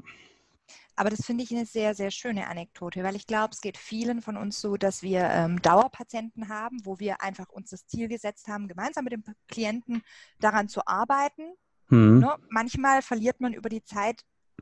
[0.95, 4.21] Aber das finde ich eine sehr, sehr schöne Anekdote, weil ich glaube, es geht vielen
[4.21, 8.47] von uns so, dass wir ähm, Dauerpatienten haben, wo wir einfach uns das Ziel gesetzt
[8.47, 10.03] haben, gemeinsam mit dem Klienten
[10.39, 11.43] daran zu arbeiten,
[11.89, 12.19] Mhm.
[12.19, 12.35] Ne?
[12.49, 14.21] Manchmal verliert man über die Zeit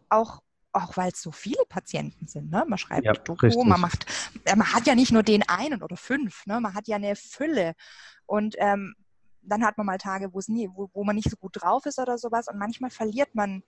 [0.09, 0.41] auch
[0.75, 2.49] auch weil es so viele Patienten sind.
[2.49, 2.65] Ne?
[2.67, 4.07] Man schreibt ja, Doku, man macht,
[4.43, 6.59] man hat ja nicht nur den einen oder fünf, ne?
[6.59, 7.73] man hat ja eine Fülle.
[8.25, 8.95] Und ähm,
[9.45, 11.85] dann hat man mal Tage, wo es nie, wo, wo man nicht so gut drauf
[11.85, 12.47] ist oder sowas.
[12.47, 13.63] Und manchmal verliert man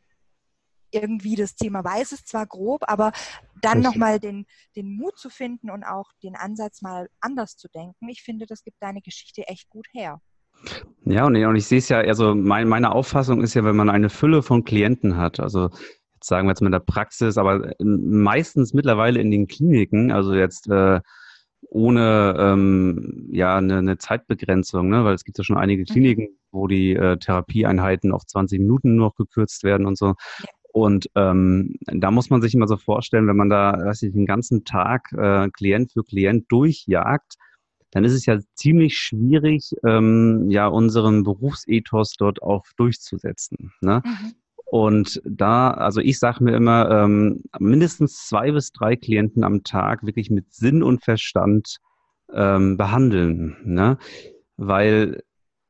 [0.91, 3.11] irgendwie das Thema weiß es zwar grob, aber
[3.61, 4.45] dann nochmal den,
[4.75, 8.63] den Mut zu finden und auch den Ansatz mal anders zu denken, ich finde, das
[8.63, 10.21] gibt deine Geschichte echt gut her.
[11.03, 13.75] Ja, und ich, und ich sehe es ja, also mein, meine Auffassung ist ja, wenn
[13.75, 15.69] man eine Fülle von Klienten hat, also
[16.13, 20.69] jetzt sagen wir jetzt mit der Praxis, aber meistens mittlerweile in den Kliniken, also jetzt
[20.69, 21.01] äh,
[21.69, 25.03] ohne ähm, ja eine, eine Zeitbegrenzung, ne?
[25.03, 25.85] weil es gibt ja schon einige mhm.
[25.85, 30.15] Kliniken, wo die äh, Therapieeinheiten auf 20 Minuten noch gekürzt werden und so.
[30.71, 34.25] Und ähm, da muss man sich immer so vorstellen, wenn man da weiß ich, den
[34.25, 37.35] ganzen Tag äh, Klient für Klient durchjagt,
[37.91, 43.71] dann ist es ja ziemlich schwierig, ähm, ja unseren Berufsethos dort auch durchzusetzen.
[43.79, 44.01] Ne?
[44.03, 44.33] Mhm.
[44.75, 50.05] Und da, also ich sage mir immer, ähm, mindestens zwei bis drei Klienten am Tag
[50.05, 51.77] wirklich mit Sinn und Verstand
[52.33, 53.55] ähm, behandeln.
[53.63, 53.97] Ne?
[54.57, 55.23] Weil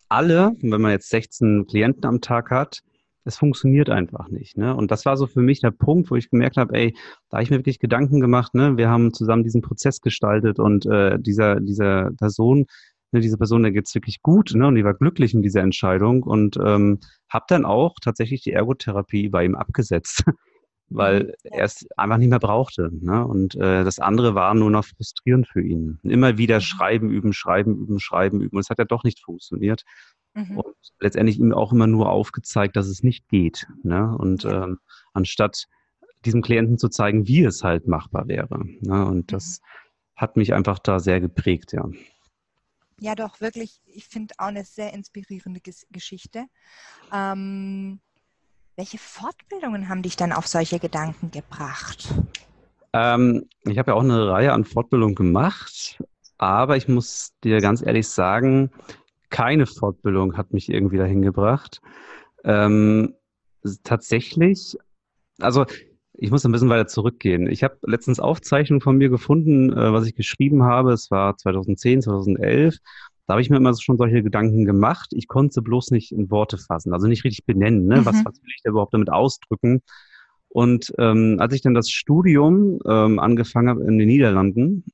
[0.09, 2.79] alle, wenn man jetzt 16 Klienten am Tag hat,
[3.25, 4.57] es funktioniert einfach nicht.
[4.57, 4.75] Ne?
[4.75, 6.95] Und das war so für mich der Punkt, wo ich gemerkt habe, ey,
[7.29, 8.55] da habe ich mir wirklich Gedanken gemacht.
[8.55, 8.75] Ne?
[8.75, 12.65] Wir haben zusammen diesen Prozess gestaltet und äh, dieser, dieser Person,
[13.11, 14.67] ne, diese Person, der geht's wirklich gut ne?
[14.67, 16.99] und die war glücklich in dieser Entscheidung und ähm,
[17.29, 20.23] habe dann auch tatsächlich die Ergotherapie bei ihm abgesetzt,
[20.89, 21.31] weil mhm.
[21.43, 22.89] er es einfach nicht mehr brauchte.
[22.91, 23.25] Ne?
[23.25, 25.99] Und äh, das andere war nur noch frustrierend für ihn.
[26.03, 26.61] Immer wieder mhm.
[26.61, 28.57] schreiben, üben, schreiben, üben, schreiben, üben.
[28.57, 29.83] Und es hat ja doch nicht funktioniert.
[30.33, 30.57] Mhm.
[30.57, 33.67] Und letztendlich ihm auch immer nur aufgezeigt, dass es nicht geht.
[33.83, 34.15] Ne?
[34.17, 34.79] Und ähm,
[35.13, 35.65] anstatt
[36.25, 38.59] diesem Klienten zu zeigen, wie es halt machbar wäre.
[38.81, 39.05] Ne?
[39.05, 40.21] Und das mhm.
[40.21, 41.87] hat mich einfach da sehr geprägt, ja.
[42.99, 45.59] Ja, doch, wirklich, ich finde auch eine sehr inspirierende
[45.91, 46.45] Geschichte.
[47.11, 47.99] Ähm,
[48.77, 52.13] welche Fortbildungen haben dich dann auf solche Gedanken gebracht?
[52.93, 56.01] Ähm, ich habe ja auch eine Reihe an Fortbildungen gemacht,
[56.37, 58.71] aber ich muss dir ganz ehrlich sagen,
[59.29, 61.81] keine Fortbildung hat mich irgendwie dahin gebracht.
[62.45, 63.15] Ähm,
[63.83, 64.77] tatsächlich,
[65.39, 65.65] also
[66.17, 67.47] ich muss ein bisschen weiter zurückgehen.
[67.47, 70.93] Ich habe letztens Aufzeichnungen von mir gefunden, äh, was ich geschrieben habe.
[70.93, 72.77] Es war 2010, 2011.
[73.27, 75.11] Da habe ich mir immer schon solche Gedanken gemacht.
[75.13, 77.85] Ich konnte sie bloß nicht in Worte fassen, also nicht richtig benennen.
[77.87, 78.01] Ne?
[78.01, 78.05] Mhm.
[78.05, 79.81] Was, was will ich da überhaupt damit ausdrücken?
[80.47, 84.85] Und ähm, als ich dann das Studium ähm, angefangen habe in den Niederlanden,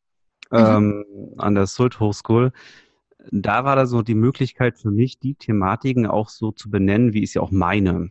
[0.50, 0.58] mhm.
[0.58, 1.06] ähm,
[1.38, 2.52] an der Sult Hochschule,
[3.30, 7.22] da war da so die Möglichkeit für mich, die Thematiken auch so zu benennen, wie
[7.22, 8.10] ich sie auch meine.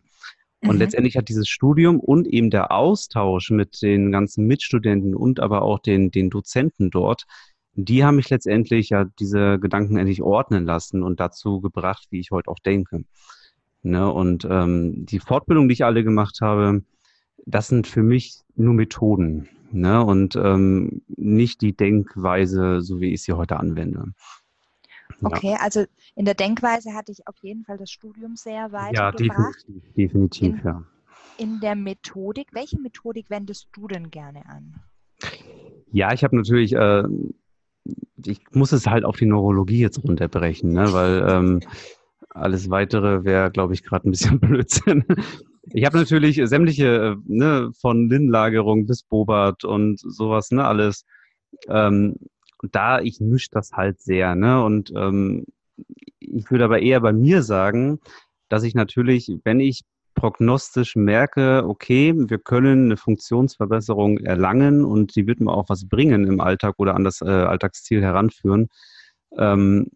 [0.61, 0.77] Und mhm.
[0.77, 5.79] letztendlich hat dieses Studium und eben der Austausch mit den ganzen Mitstudenten und aber auch
[5.79, 7.25] den, den Dozenten dort,
[7.73, 12.31] die haben mich letztendlich ja diese Gedanken endlich ordnen lassen und dazu gebracht, wie ich
[12.31, 13.05] heute auch denke.
[13.81, 14.11] Ne?
[14.11, 16.83] Und ähm, die Fortbildung, die ich alle gemacht habe,
[17.45, 20.03] das sind für mich nur Methoden ne?
[20.03, 24.13] und ähm, nicht die Denkweise, so wie ich sie heute anwende.
[25.21, 25.85] Okay, also
[26.15, 30.57] in der Denkweise hatte ich auf jeden Fall das Studium sehr weit Ja, definitiv, definitiv
[30.57, 30.83] in, ja.
[31.37, 34.75] In der Methodik, welche Methodik wendest du denn gerne an?
[35.91, 37.03] Ja, ich habe natürlich, äh,
[38.25, 40.93] ich muss es halt auf die Neurologie jetzt runterbrechen, ne?
[40.93, 41.59] weil ähm,
[42.29, 45.03] alles weitere wäre, glaube ich, gerade ein bisschen Blödsinn.
[45.73, 51.05] Ich habe natürlich sämtliche, äh, ne, von Linlagerung bis Bobart und sowas, ne, alles
[51.67, 52.15] ähm,
[52.61, 54.63] und da, ich mische das halt sehr, ne?
[54.63, 55.45] Und ähm,
[56.19, 57.99] ich würde aber eher bei mir sagen,
[58.49, 59.83] dass ich natürlich, wenn ich
[60.13, 66.27] prognostisch merke, okay, wir können eine Funktionsverbesserung erlangen und die wird mir auch was bringen
[66.27, 68.67] im Alltag oder an das äh, Alltagsziel heranführen,
[69.37, 69.87] ähm,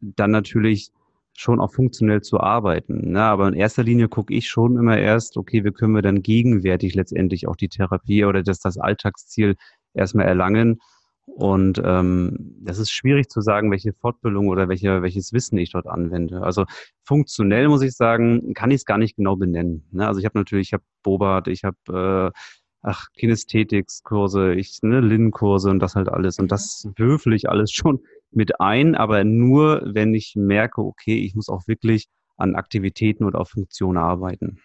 [0.00, 0.90] dann natürlich
[1.34, 3.12] schon auch funktionell zu arbeiten.
[3.12, 3.22] Ne?
[3.22, 6.94] Aber in erster Linie gucke ich schon immer erst, okay, wie können wir dann gegenwärtig
[6.94, 9.56] letztendlich auch die Therapie oder das, das Alltagsziel
[9.94, 10.80] erstmal erlangen
[11.26, 15.86] und ähm, das ist schwierig zu sagen, welche Fortbildung oder welche, welches Wissen ich dort
[15.86, 16.42] anwende.
[16.42, 16.66] Also
[17.02, 19.86] funktionell muss ich sagen, kann ich es gar nicht genau benennen.
[19.90, 20.06] Ne?
[20.06, 22.38] Also ich habe natürlich, ich habe Bobart, ich habe äh,
[22.82, 26.38] ach, Kinästhetics-Kurse, ich, ne, Lin-Kurse und das halt alles.
[26.38, 28.00] Und das würfel ich alles schon
[28.30, 33.40] mit ein, aber nur, wenn ich merke, okay, ich muss auch wirklich an Aktivitäten oder
[33.40, 34.60] auf Funktionen arbeiten.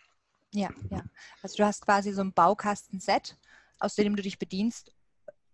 [0.51, 1.03] Ja, ja.
[1.41, 3.37] Also du hast quasi so ein Baukastenset,
[3.79, 4.93] aus dem du dich bedienst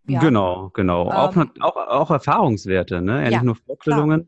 [0.07, 0.19] ja.
[0.19, 1.03] Genau, genau.
[1.05, 3.23] Ähm, auch, auch, auch Erfahrungswerte, ne?
[3.23, 4.27] Ja, nicht nur Vorstellungen,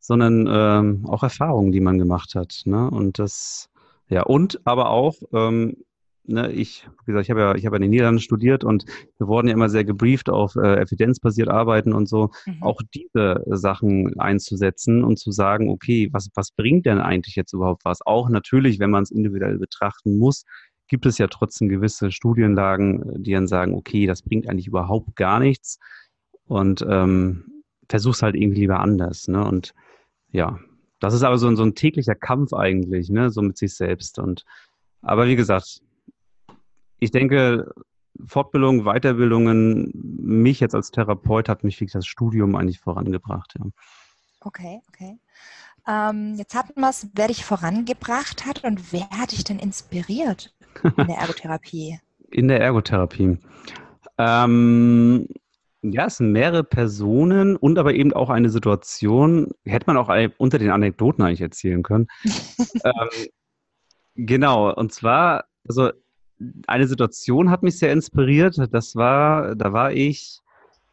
[0.00, 2.62] sondern ähm, auch Erfahrungen, die man gemacht hat.
[2.64, 2.90] Ne?
[2.90, 3.70] Und das,
[4.08, 5.76] ja, und aber auch, ähm,
[6.24, 8.86] ne, ich, wie gesagt, ich habe ja, ich habe in den Niederlanden studiert und
[9.18, 12.62] wir wurden ja immer sehr gebrieft auf äh, evidenzbasiert arbeiten und so, mhm.
[12.62, 17.84] auch diese Sachen einzusetzen und zu sagen, okay, was, was bringt denn eigentlich jetzt überhaupt
[17.84, 18.00] was?
[18.04, 20.44] Auch natürlich, wenn man es individuell betrachten muss,
[20.90, 25.38] gibt es ja trotzdem gewisse Studienlagen, die dann sagen, okay, das bringt eigentlich überhaupt gar
[25.38, 25.78] nichts
[26.46, 29.28] und ähm, versuch's halt irgendwie lieber anders.
[29.28, 29.44] Ne?
[29.44, 29.72] Und
[30.32, 30.58] ja,
[30.98, 34.18] das ist aber so, so ein täglicher Kampf eigentlich, ne, so mit sich selbst.
[34.18, 34.44] Und
[35.00, 35.80] aber wie gesagt,
[36.98, 37.72] ich denke,
[38.26, 43.54] Fortbildung, Weiterbildungen, mich jetzt als Therapeut hat mich wirklich das Studium eigentlich vorangebracht.
[43.58, 43.66] Ja.
[44.40, 45.18] Okay, okay.
[45.86, 50.54] Ähm, jetzt hatten wir es, wer dich vorangebracht hat und wer hat dich denn inspiriert
[50.96, 51.98] in der Ergotherapie?
[52.30, 53.38] in der Ergotherapie.
[54.18, 55.26] Ähm,
[55.82, 60.58] ja, es sind mehrere Personen und aber eben auch eine Situation, hätte man auch unter
[60.58, 62.06] den Anekdoten eigentlich erzählen können.
[62.84, 63.08] ähm,
[64.14, 65.90] genau, und zwar, also
[66.66, 68.56] eine Situation hat mich sehr inspiriert.
[68.72, 70.40] Das war, da war ich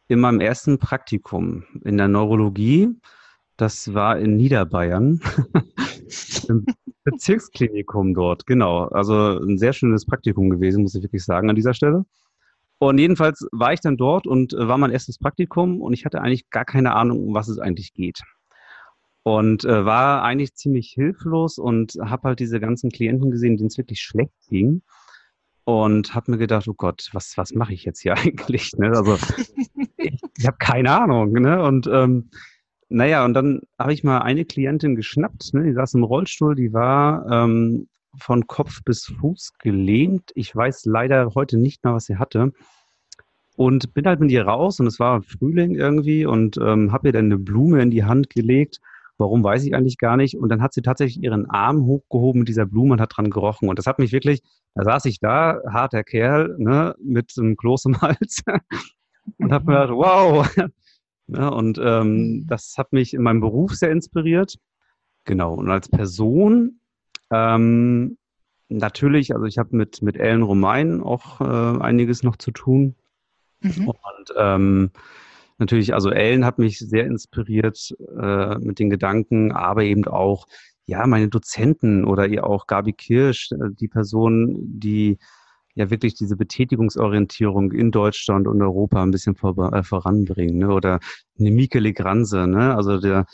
[0.08, 2.88] in meinem ersten Praktikum in der Neurologie.
[3.58, 5.20] Das war in Niederbayern.
[6.48, 6.64] Im
[7.02, 8.84] Bezirksklinikum dort, genau.
[8.84, 12.04] Also ein sehr schönes Praktikum gewesen, muss ich wirklich sagen an dieser Stelle.
[12.78, 16.20] Und jedenfalls war ich dann dort und äh, war mein erstes Praktikum und ich hatte
[16.20, 18.20] eigentlich gar keine Ahnung, um was es eigentlich geht.
[19.24, 23.76] Und äh, war eigentlich ziemlich hilflos und habe halt diese ganzen Klienten gesehen, denen es
[23.76, 24.82] wirklich schlecht ging
[25.64, 28.72] und habe mir gedacht, oh Gott, was, was mache ich jetzt hier eigentlich?
[28.78, 28.90] Ne?
[28.90, 29.18] Also
[29.96, 31.32] ich, ich habe keine Ahnung.
[31.32, 31.60] Ne?
[31.60, 32.30] Und ähm,
[32.88, 35.64] naja, und dann habe ich mal eine Klientin geschnappt, ne?
[35.64, 40.30] die saß im Rollstuhl, die war ähm, von Kopf bis Fuß gelähmt.
[40.34, 42.52] Ich weiß leider heute nicht mehr, was sie hatte.
[43.56, 47.12] Und bin halt mit ihr raus und es war Frühling irgendwie und ähm, habe ihr
[47.12, 48.80] dann eine Blume in die Hand gelegt
[49.18, 50.36] Warum weiß ich eigentlich gar nicht.
[50.36, 53.68] Und dann hat sie tatsächlich ihren Arm hochgehoben mit dieser Blume und hat dran gerochen.
[53.68, 54.42] Und das hat mich wirklich,
[54.74, 58.44] da saß ich da, harter Kerl, ne, mit einem Kloß im Hals
[59.38, 60.48] und habe mir gedacht, wow.
[61.28, 64.58] Ja, und ähm, das hat mich in meinem Beruf sehr inspiriert.
[65.24, 65.54] Genau.
[65.54, 66.80] Und als Person,
[67.30, 68.16] ähm,
[68.68, 72.94] natürlich, also ich habe mit, mit Ellen Romain auch äh, einiges noch zu tun.
[73.60, 73.88] Mhm.
[73.88, 74.90] Und ähm,
[75.58, 80.46] natürlich, also Ellen hat mich sehr inspiriert äh, mit den Gedanken, aber eben auch,
[80.86, 85.18] ja, meine Dozenten oder ihr auch Gabi Kirsch, äh, die Person, die
[85.78, 90.68] ja wirklich diese Betätigungsorientierung in Deutschland und Europa ein bisschen vor, äh, voranbringen, ne?
[90.72, 91.00] Oder
[91.38, 92.74] eine Mieke Legranse, ne?
[92.74, 93.26] Also der,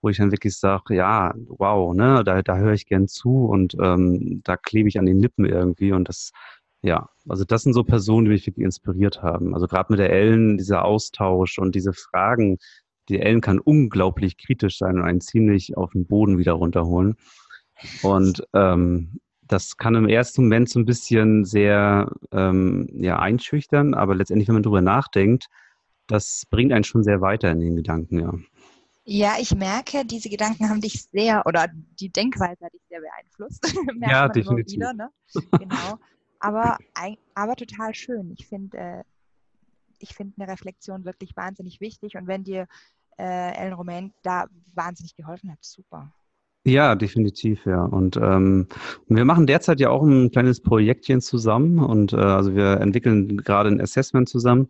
[0.00, 3.76] wo ich dann wirklich sage, ja, wow, ne, da, da höre ich gern zu und
[3.80, 6.30] ähm, da klebe ich an den Lippen irgendwie und das
[6.82, 9.52] ja, also das sind so Personen, die mich wirklich inspiriert haben.
[9.54, 12.58] Also gerade mit der Ellen, dieser Austausch und diese Fragen,
[13.08, 17.16] die Ellen kann unglaublich kritisch sein und einen ziemlich auf den Boden wieder runterholen.
[18.02, 24.14] Und ähm, das kann im ersten Moment so ein bisschen sehr ähm, ja, einschüchtern, aber
[24.14, 25.48] letztendlich, wenn man darüber nachdenkt,
[26.06, 28.32] das bringt einen schon sehr weiter in den Gedanken, ja.
[29.10, 31.66] Ja, ich merke, diese Gedanken haben dich sehr, oder
[31.98, 33.74] die Denkweise hat dich sehr beeinflusst.
[34.02, 34.74] ja, definitiv.
[34.74, 35.08] Wieder, ne?
[35.58, 35.98] Genau
[36.40, 36.78] aber,
[37.34, 38.32] aber total schön.
[38.38, 39.04] Ich finde äh,
[40.00, 42.68] ich finde eine Reflexion wirklich wahnsinnig wichtig und wenn dir
[43.18, 46.12] äh, Ellen Romain da wahnsinnig geholfen hat, super.
[46.68, 47.82] Ja, definitiv, ja.
[47.82, 48.66] Und ähm,
[49.08, 53.70] wir machen derzeit ja auch ein kleines Projektchen zusammen und äh, also wir entwickeln gerade
[53.70, 54.68] ein Assessment zusammen.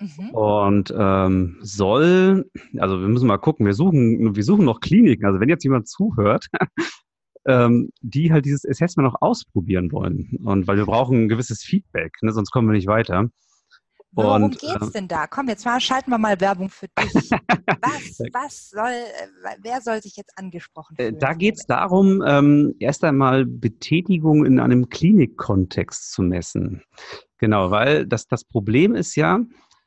[0.00, 0.30] Mhm.
[0.30, 5.26] Und ähm, soll, also wir müssen mal gucken, wir suchen, wir suchen noch Kliniken.
[5.26, 6.46] Also wenn jetzt jemand zuhört
[7.46, 10.38] ähm, die halt dieses Assessment noch ausprobieren wollen.
[10.44, 13.28] Und weil wir brauchen ein gewisses Feedback, ne, sonst kommen wir nicht weiter.
[14.14, 15.26] Worum geht es äh, denn da?
[15.26, 17.30] Komm, jetzt mal schalten wir mal Werbung für dich.
[17.84, 21.18] Was, was soll, äh, wer soll sich jetzt angesprochen äh, fühlen?
[21.18, 26.82] Da geht es darum, ähm, erst einmal Betätigung in einem Klinikkontext zu messen.
[27.38, 29.40] Genau, weil das, das Problem ist ja,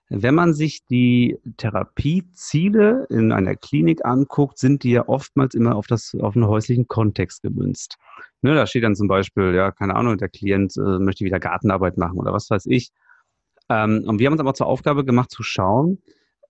[0.09, 5.87] wenn man sich die Therapieziele in einer Klinik anguckt, sind die ja oftmals immer auf,
[5.87, 7.97] das, auf einen häuslichen Kontext gemünzt.
[8.41, 11.97] Ne, da steht dann zum Beispiel, ja, keine Ahnung, der Klient äh, möchte wieder Gartenarbeit
[11.97, 12.91] machen oder was weiß ich.
[13.69, 15.99] Ähm, und wir haben uns aber zur Aufgabe gemacht zu schauen,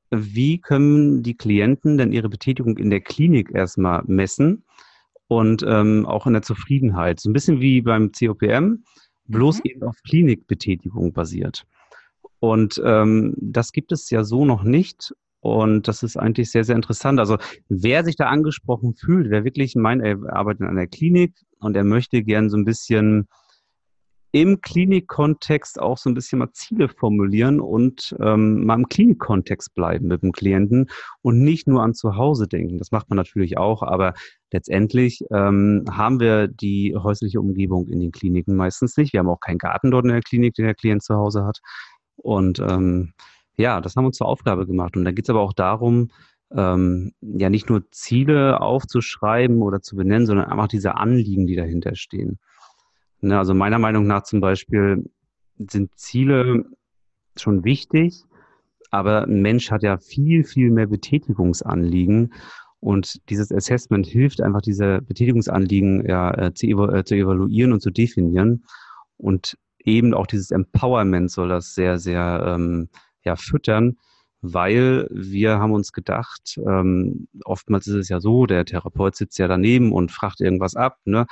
[0.09, 4.63] wie können die Klienten denn ihre Betätigung in der Klinik erstmal messen
[5.27, 7.19] und ähm, auch in der Zufriedenheit.
[7.19, 8.83] So ein bisschen wie beim COPM,
[9.25, 9.61] bloß mhm.
[9.65, 11.65] eben auf Klinikbetätigung basiert.
[12.39, 15.13] Und ähm, das gibt es ja so noch nicht.
[15.39, 17.19] Und das ist eigentlich sehr, sehr interessant.
[17.19, 17.37] Also
[17.69, 21.83] wer sich da angesprochen fühlt, wer wirklich meint, er arbeitet in einer Klinik und er
[21.83, 23.27] möchte gern so ein bisschen
[24.41, 30.07] im Klinikkontext auch so ein bisschen mal Ziele formulieren und ähm, mal im Klinikkontext bleiben
[30.07, 30.91] mit dem Klienten
[31.23, 32.77] und nicht nur an zu Hause denken.
[32.77, 34.13] Das macht man natürlich auch, aber
[34.51, 39.11] letztendlich ähm, haben wir die häusliche Umgebung in den Kliniken meistens nicht.
[39.11, 41.57] Wir haben auch keinen Garten dort in der Klinik, den der Klient zu Hause hat.
[42.17, 43.13] Und ähm,
[43.57, 44.95] ja, das haben wir uns zur Aufgabe gemacht.
[44.95, 46.09] Und da geht es aber auch darum,
[46.55, 51.95] ähm, ja nicht nur Ziele aufzuschreiben oder zu benennen, sondern einfach diese Anliegen, die dahinter
[51.95, 52.37] stehen.
[53.21, 55.09] Ne, also meiner Meinung nach zum Beispiel
[55.57, 56.65] sind Ziele
[57.35, 58.23] schon wichtig,
[58.91, 62.33] aber ein Mensch hat ja viel, viel mehr Betätigungsanliegen.
[62.79, 67.81] Und dieses Assessment hilft einfach, diese Betätigungsanliegen ja, äh, zu, evalu äh, zu evaluieren und
[67.81, 68.65] zu definieren.
[69.17, 72.89] Und eben auch dieses Empowerment soll das sehr, sehr ähm,
[73.23, 73.97] ja, füttern,
[74.41, 79.47] weil wir haben uns gedacht, ähm, oftmals ist es ja so, der Therapeut sitzt ja
[79.47, 80.97] daneben und fragt irgendwas ab.
[81.05, 81.25] Ne?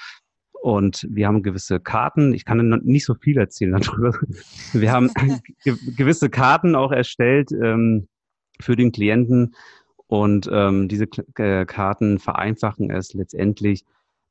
[0.66, 2.34] Und wir haben gewisse Karten.
[2.34, 4.18] Ich kann nicht so viel erzählen darüber.
[4.74, 5.12] Wir haben
[5.96, 8.08] gewisse Karten auch erstellt ähm,
[8.60, 9.54] für den Klienten.
[10.08, 11.06] Und ähm, diese
[11.36, 13.86] äh, Karten vereinfachen es letztendlich,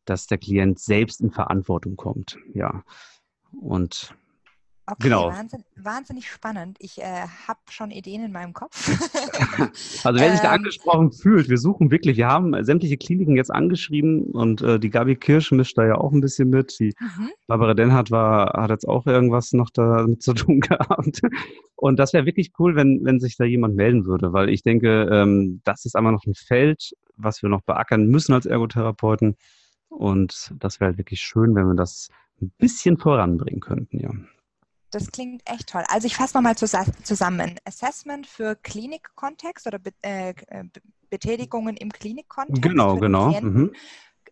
[0.07, 2.37] dass der Klient selbst in Verantwortung kommt.
[2.53, 2.82] Ja.
[3.61, 4.12] Und
[4.87, 5.28] Okay, genau.
[5.28, 6.76] Wahnsinn, wahnsinnig spannend.
[6.78, 8.87] Ich äh, habe schon Ideen in meinem Kopf.
[10.05, 10.59] also wer sich da ähm.
[10.59, 15.16] angesprochen fühlt, wir suchen wirklich, wir haben sämtliche Kliniken jetzt angeschrieben und äh, die Gabi
[15.16, 16.78] Kirsch mischt da ja auch ein bisschen mit.
[16.80, 17.30] Die mhm.
[17.47, 21.22] Barbara Denhardt war, hat jetzt auch irgendwas noch damit zu tun gehabt.
[21.76, 25.09] Und das wäre wirklich cool, wenn, wenn sich da jemand melden würde, weil ich denke,
[25.11, 29.37] ähm, das ist einmal noch ein Feld, was wir noch beackern müssen als Ergotherapeuten.
[29.89, 32.09] Und das wäre halt wirklich schön, wenn wir das
[32.43, 34.11] ein bisschen voranbringen könnten, ja.
[34.95, 35.82] Das klingt echt toll.
[35.88, 37.57] Also ich fasse nochmal zusammen.
[37.64, 40.64] Assessment für Klinikkontext oder Be äh, äh
[41.11, 42.62] Betätigungen im Klinikkontext.
[42.62, 43.30] Genau, genau.
[43.40, 43.72] Mhm.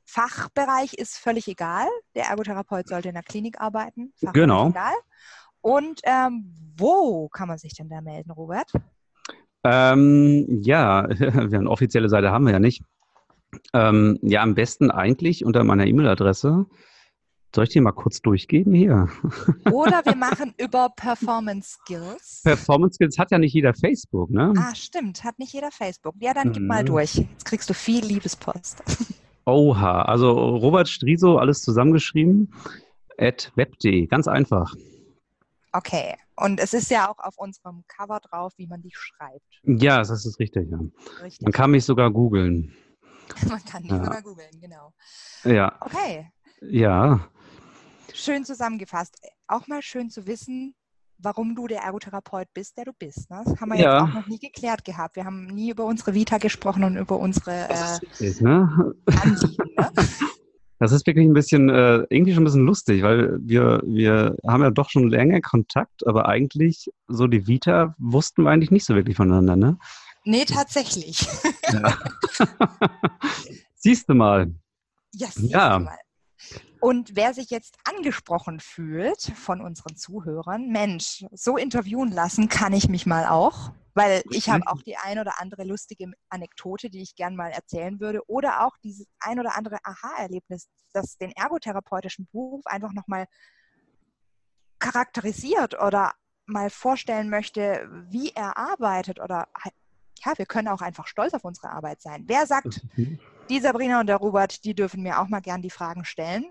[0.05, 1.87] Fachbereich ist völlig egal.
[2.15, 4.13] Der Ergotherapeut sollte in der Klinik arbeiten.
[4.15, 4.69] Fachbereich genau.
[4.69, 4.95] Egal.
[5.61, 8.71] Und ähm, wo kann man sich denn da melden, Robert?
[9.65, 12.83] Ähm, ja, eine offizielle Seite haben wir ja nicht.
[13.75, 16.67] Ähm, ja, am besten eigentlich unter meiner E-Mail-Adresse
[17.55, 19.09] soll ich die mal kurz durchgeben hier?
[19.71, 22.43] Oder wir machen über Performance Skills.
[22.45, 24.53] Performance Skills hat ja nicht jeder Facebook, ne?
[24.57, 26.15] Ah, stimmt, hat nicht jeder Facebook.
[26.21, 26.87] Ja, dann gib mal mhm.
[26.87, 27.15] durch.
[27.17, 28.83] Jetzt kriegst du viel Liebespost.
[29.45, 32.55] Oha, also Robert Striso, alles zusammengeschrieben,
[33.19, 34.73] at web.de, ganz einfach.
[35.73, 39.61] Okay, und es ist ja auch auf unserem Cover drauf, wie man die schreibt.
[39.65, 40.79] Ja, das ist richtig, ja.
[41.23, 41.43] Richtig.
[41.43, 42.73] Man kann mich sogar googeln.
[43.49, 44.05] man kann mich ja.
[44.05, 44.93] sogar googeln, genau.
[45.45, 45.77] Ja.
[45.81, 46.31] Okay.
[46.61, 47.29] Ja.
[48.15, 49.17] Schön zusammengefasst.
[49.47, 50.75] Auch mal schön zu wissen,
[51.19, 53.31] warum du der Ergotherapeut bist, der du bist.
[53.31, 53.43] Ne?
[53.45, 54.01] Das haben wir ja.
[54.01, 55.17] jetzt auch noch nie geklärt gehabt.
[55.17, 58.95] Wir haben nie über unsere Vita gesprochen und über unsere äh, ist, ne?
[59.07, 59.75] Anliegen.
[59.77, 59.91] Ne?
[60.79, 64.65] Das ist wirklich ein bisschen, äh, irgendwie schon ein bisschen lustig, weil wir, wir haben
[64.65, 68.97] ja doch schon länger Kontakt, aber eigentlich so die Vita wussten wir eigentlich nicht so
[68.97, 69.79] wirklich voneinander, ne?
[70.25, 71.25] Nee, tatsächlich.
[71.73, 71.97] Ja.
[73.77, 74.53] siehst du mal.
[75.15, 75.79] Ja, siehst ja.
[75.79, 75.99] du mal.
[76.81, 82.89] Und wer sich jetzt angesprochen fühlt von unseren Zuhörern, Mensch, so interviewen lassen kann ich
[82.89, 87.15] mich mal auch, weil ich habe auch die ein oder andere lustige Anekdote, die ich
[87.15, 92.67] gern mal erzählen würde, oder auch dieses ein oder andere Aha-Erlebnis, das den ergotherapeutischen Beruf
[92.67, 93.27] einfach nochmal
[94.79, 96.15] charakterisiert oder
[96.47, 99.49] mal vorstellen möchte, wie er arbeitet oder
[100.25, 102.25] ja, wir können auch einfach stolz auf unsere Arbeit sein.
[102.27, 102.87] Wer sagt,
[103.49, 106.45] die Sabrina und der Robert, die dürfen mir auch mal gern die Fragen stellen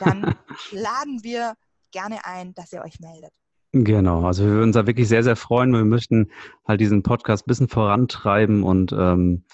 [0.00, 0.34] dann
[0.72, 1.54] laden wir
[1.90, 3.30] gerne ein, dass ihr euch meldet.
[3.72, 5.72] Genau, also wir würden uns da wirklich sehr, sehr freuen.
[5.72, 6.30] Wir möchten
[6.66, 9.44] halt diesen Podcast ein bisschen vorantreiben und ähm,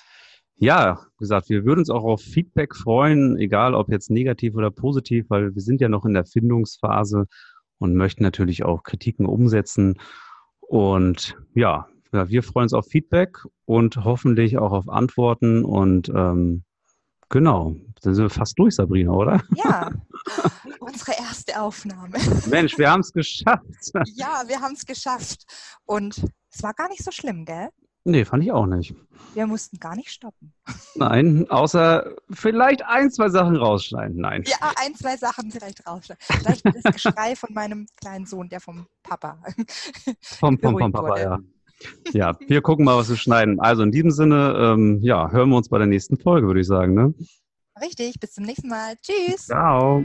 [0.57, 4.73] ja, wie gesagt, wir würden uns auch auf Feedback freuen, egal ob jetzt negativ oder
[4.73, 7.27] positiv, weil wir sind ja noch in der Findungsphase
[7.79, 10.01] und möchten natürlich auch Kritiken umsetzen.
[10.59, 11.37] Und
[12.13, 16.65] ja, wir freuen uns auf Feedback und hoffentlich auch auf Antworten und ähm,
[17.31, 17.77] Genau.
[18.03, 19.43] Dann sind wir fast durch, Sabrina, oder?
[19.55, 19.91] Ja.
[20.81, 22.17] Unsere erste Aufnahme.
[22.49, 23.65] Mensch, wir haben es geschafft.
[24.15, 25.45] Ja, wir haben es geschafft.
[25.85, 27.69] Und es war gar nicht so schlimm, gell?
[28.05, 28.95] Nee, fand ich auch nicht.
[29.35, 30.55] Wir mussten gar nicht stoppen.
[30.95, 34.17] Nein, außer vielleicht ein, zwei Sachen rausschneiden.
[34.17, 34.45] Nein.
[34.47, 36.23] Ja, ein, zwei Sachen vielleicht rausschneiden.
[36.23, 39.43] Vielleicht das Geschrei von meinem kleinen Sohn, der vom Papa.
[40.23, 41.21] Vom, vom, vom Papa, wurde.
[41.21, 41.39] ja.
[42.13, 43.61] Ja, wir gucken mal, was wir schneiden.
[43.61, 46.67] Also in diesem Sinne, ähm, ja, hören wir uns bei der nächsten Folge, würde ich
[46.67, 46.95] sagen.
[46.95, 47.15] Ne?
[47.81, 48.97] Richtig, bis zum nächsten Mal.
[49.03, 49.47] Tschüss.
[49.47, 50.05] Ciao.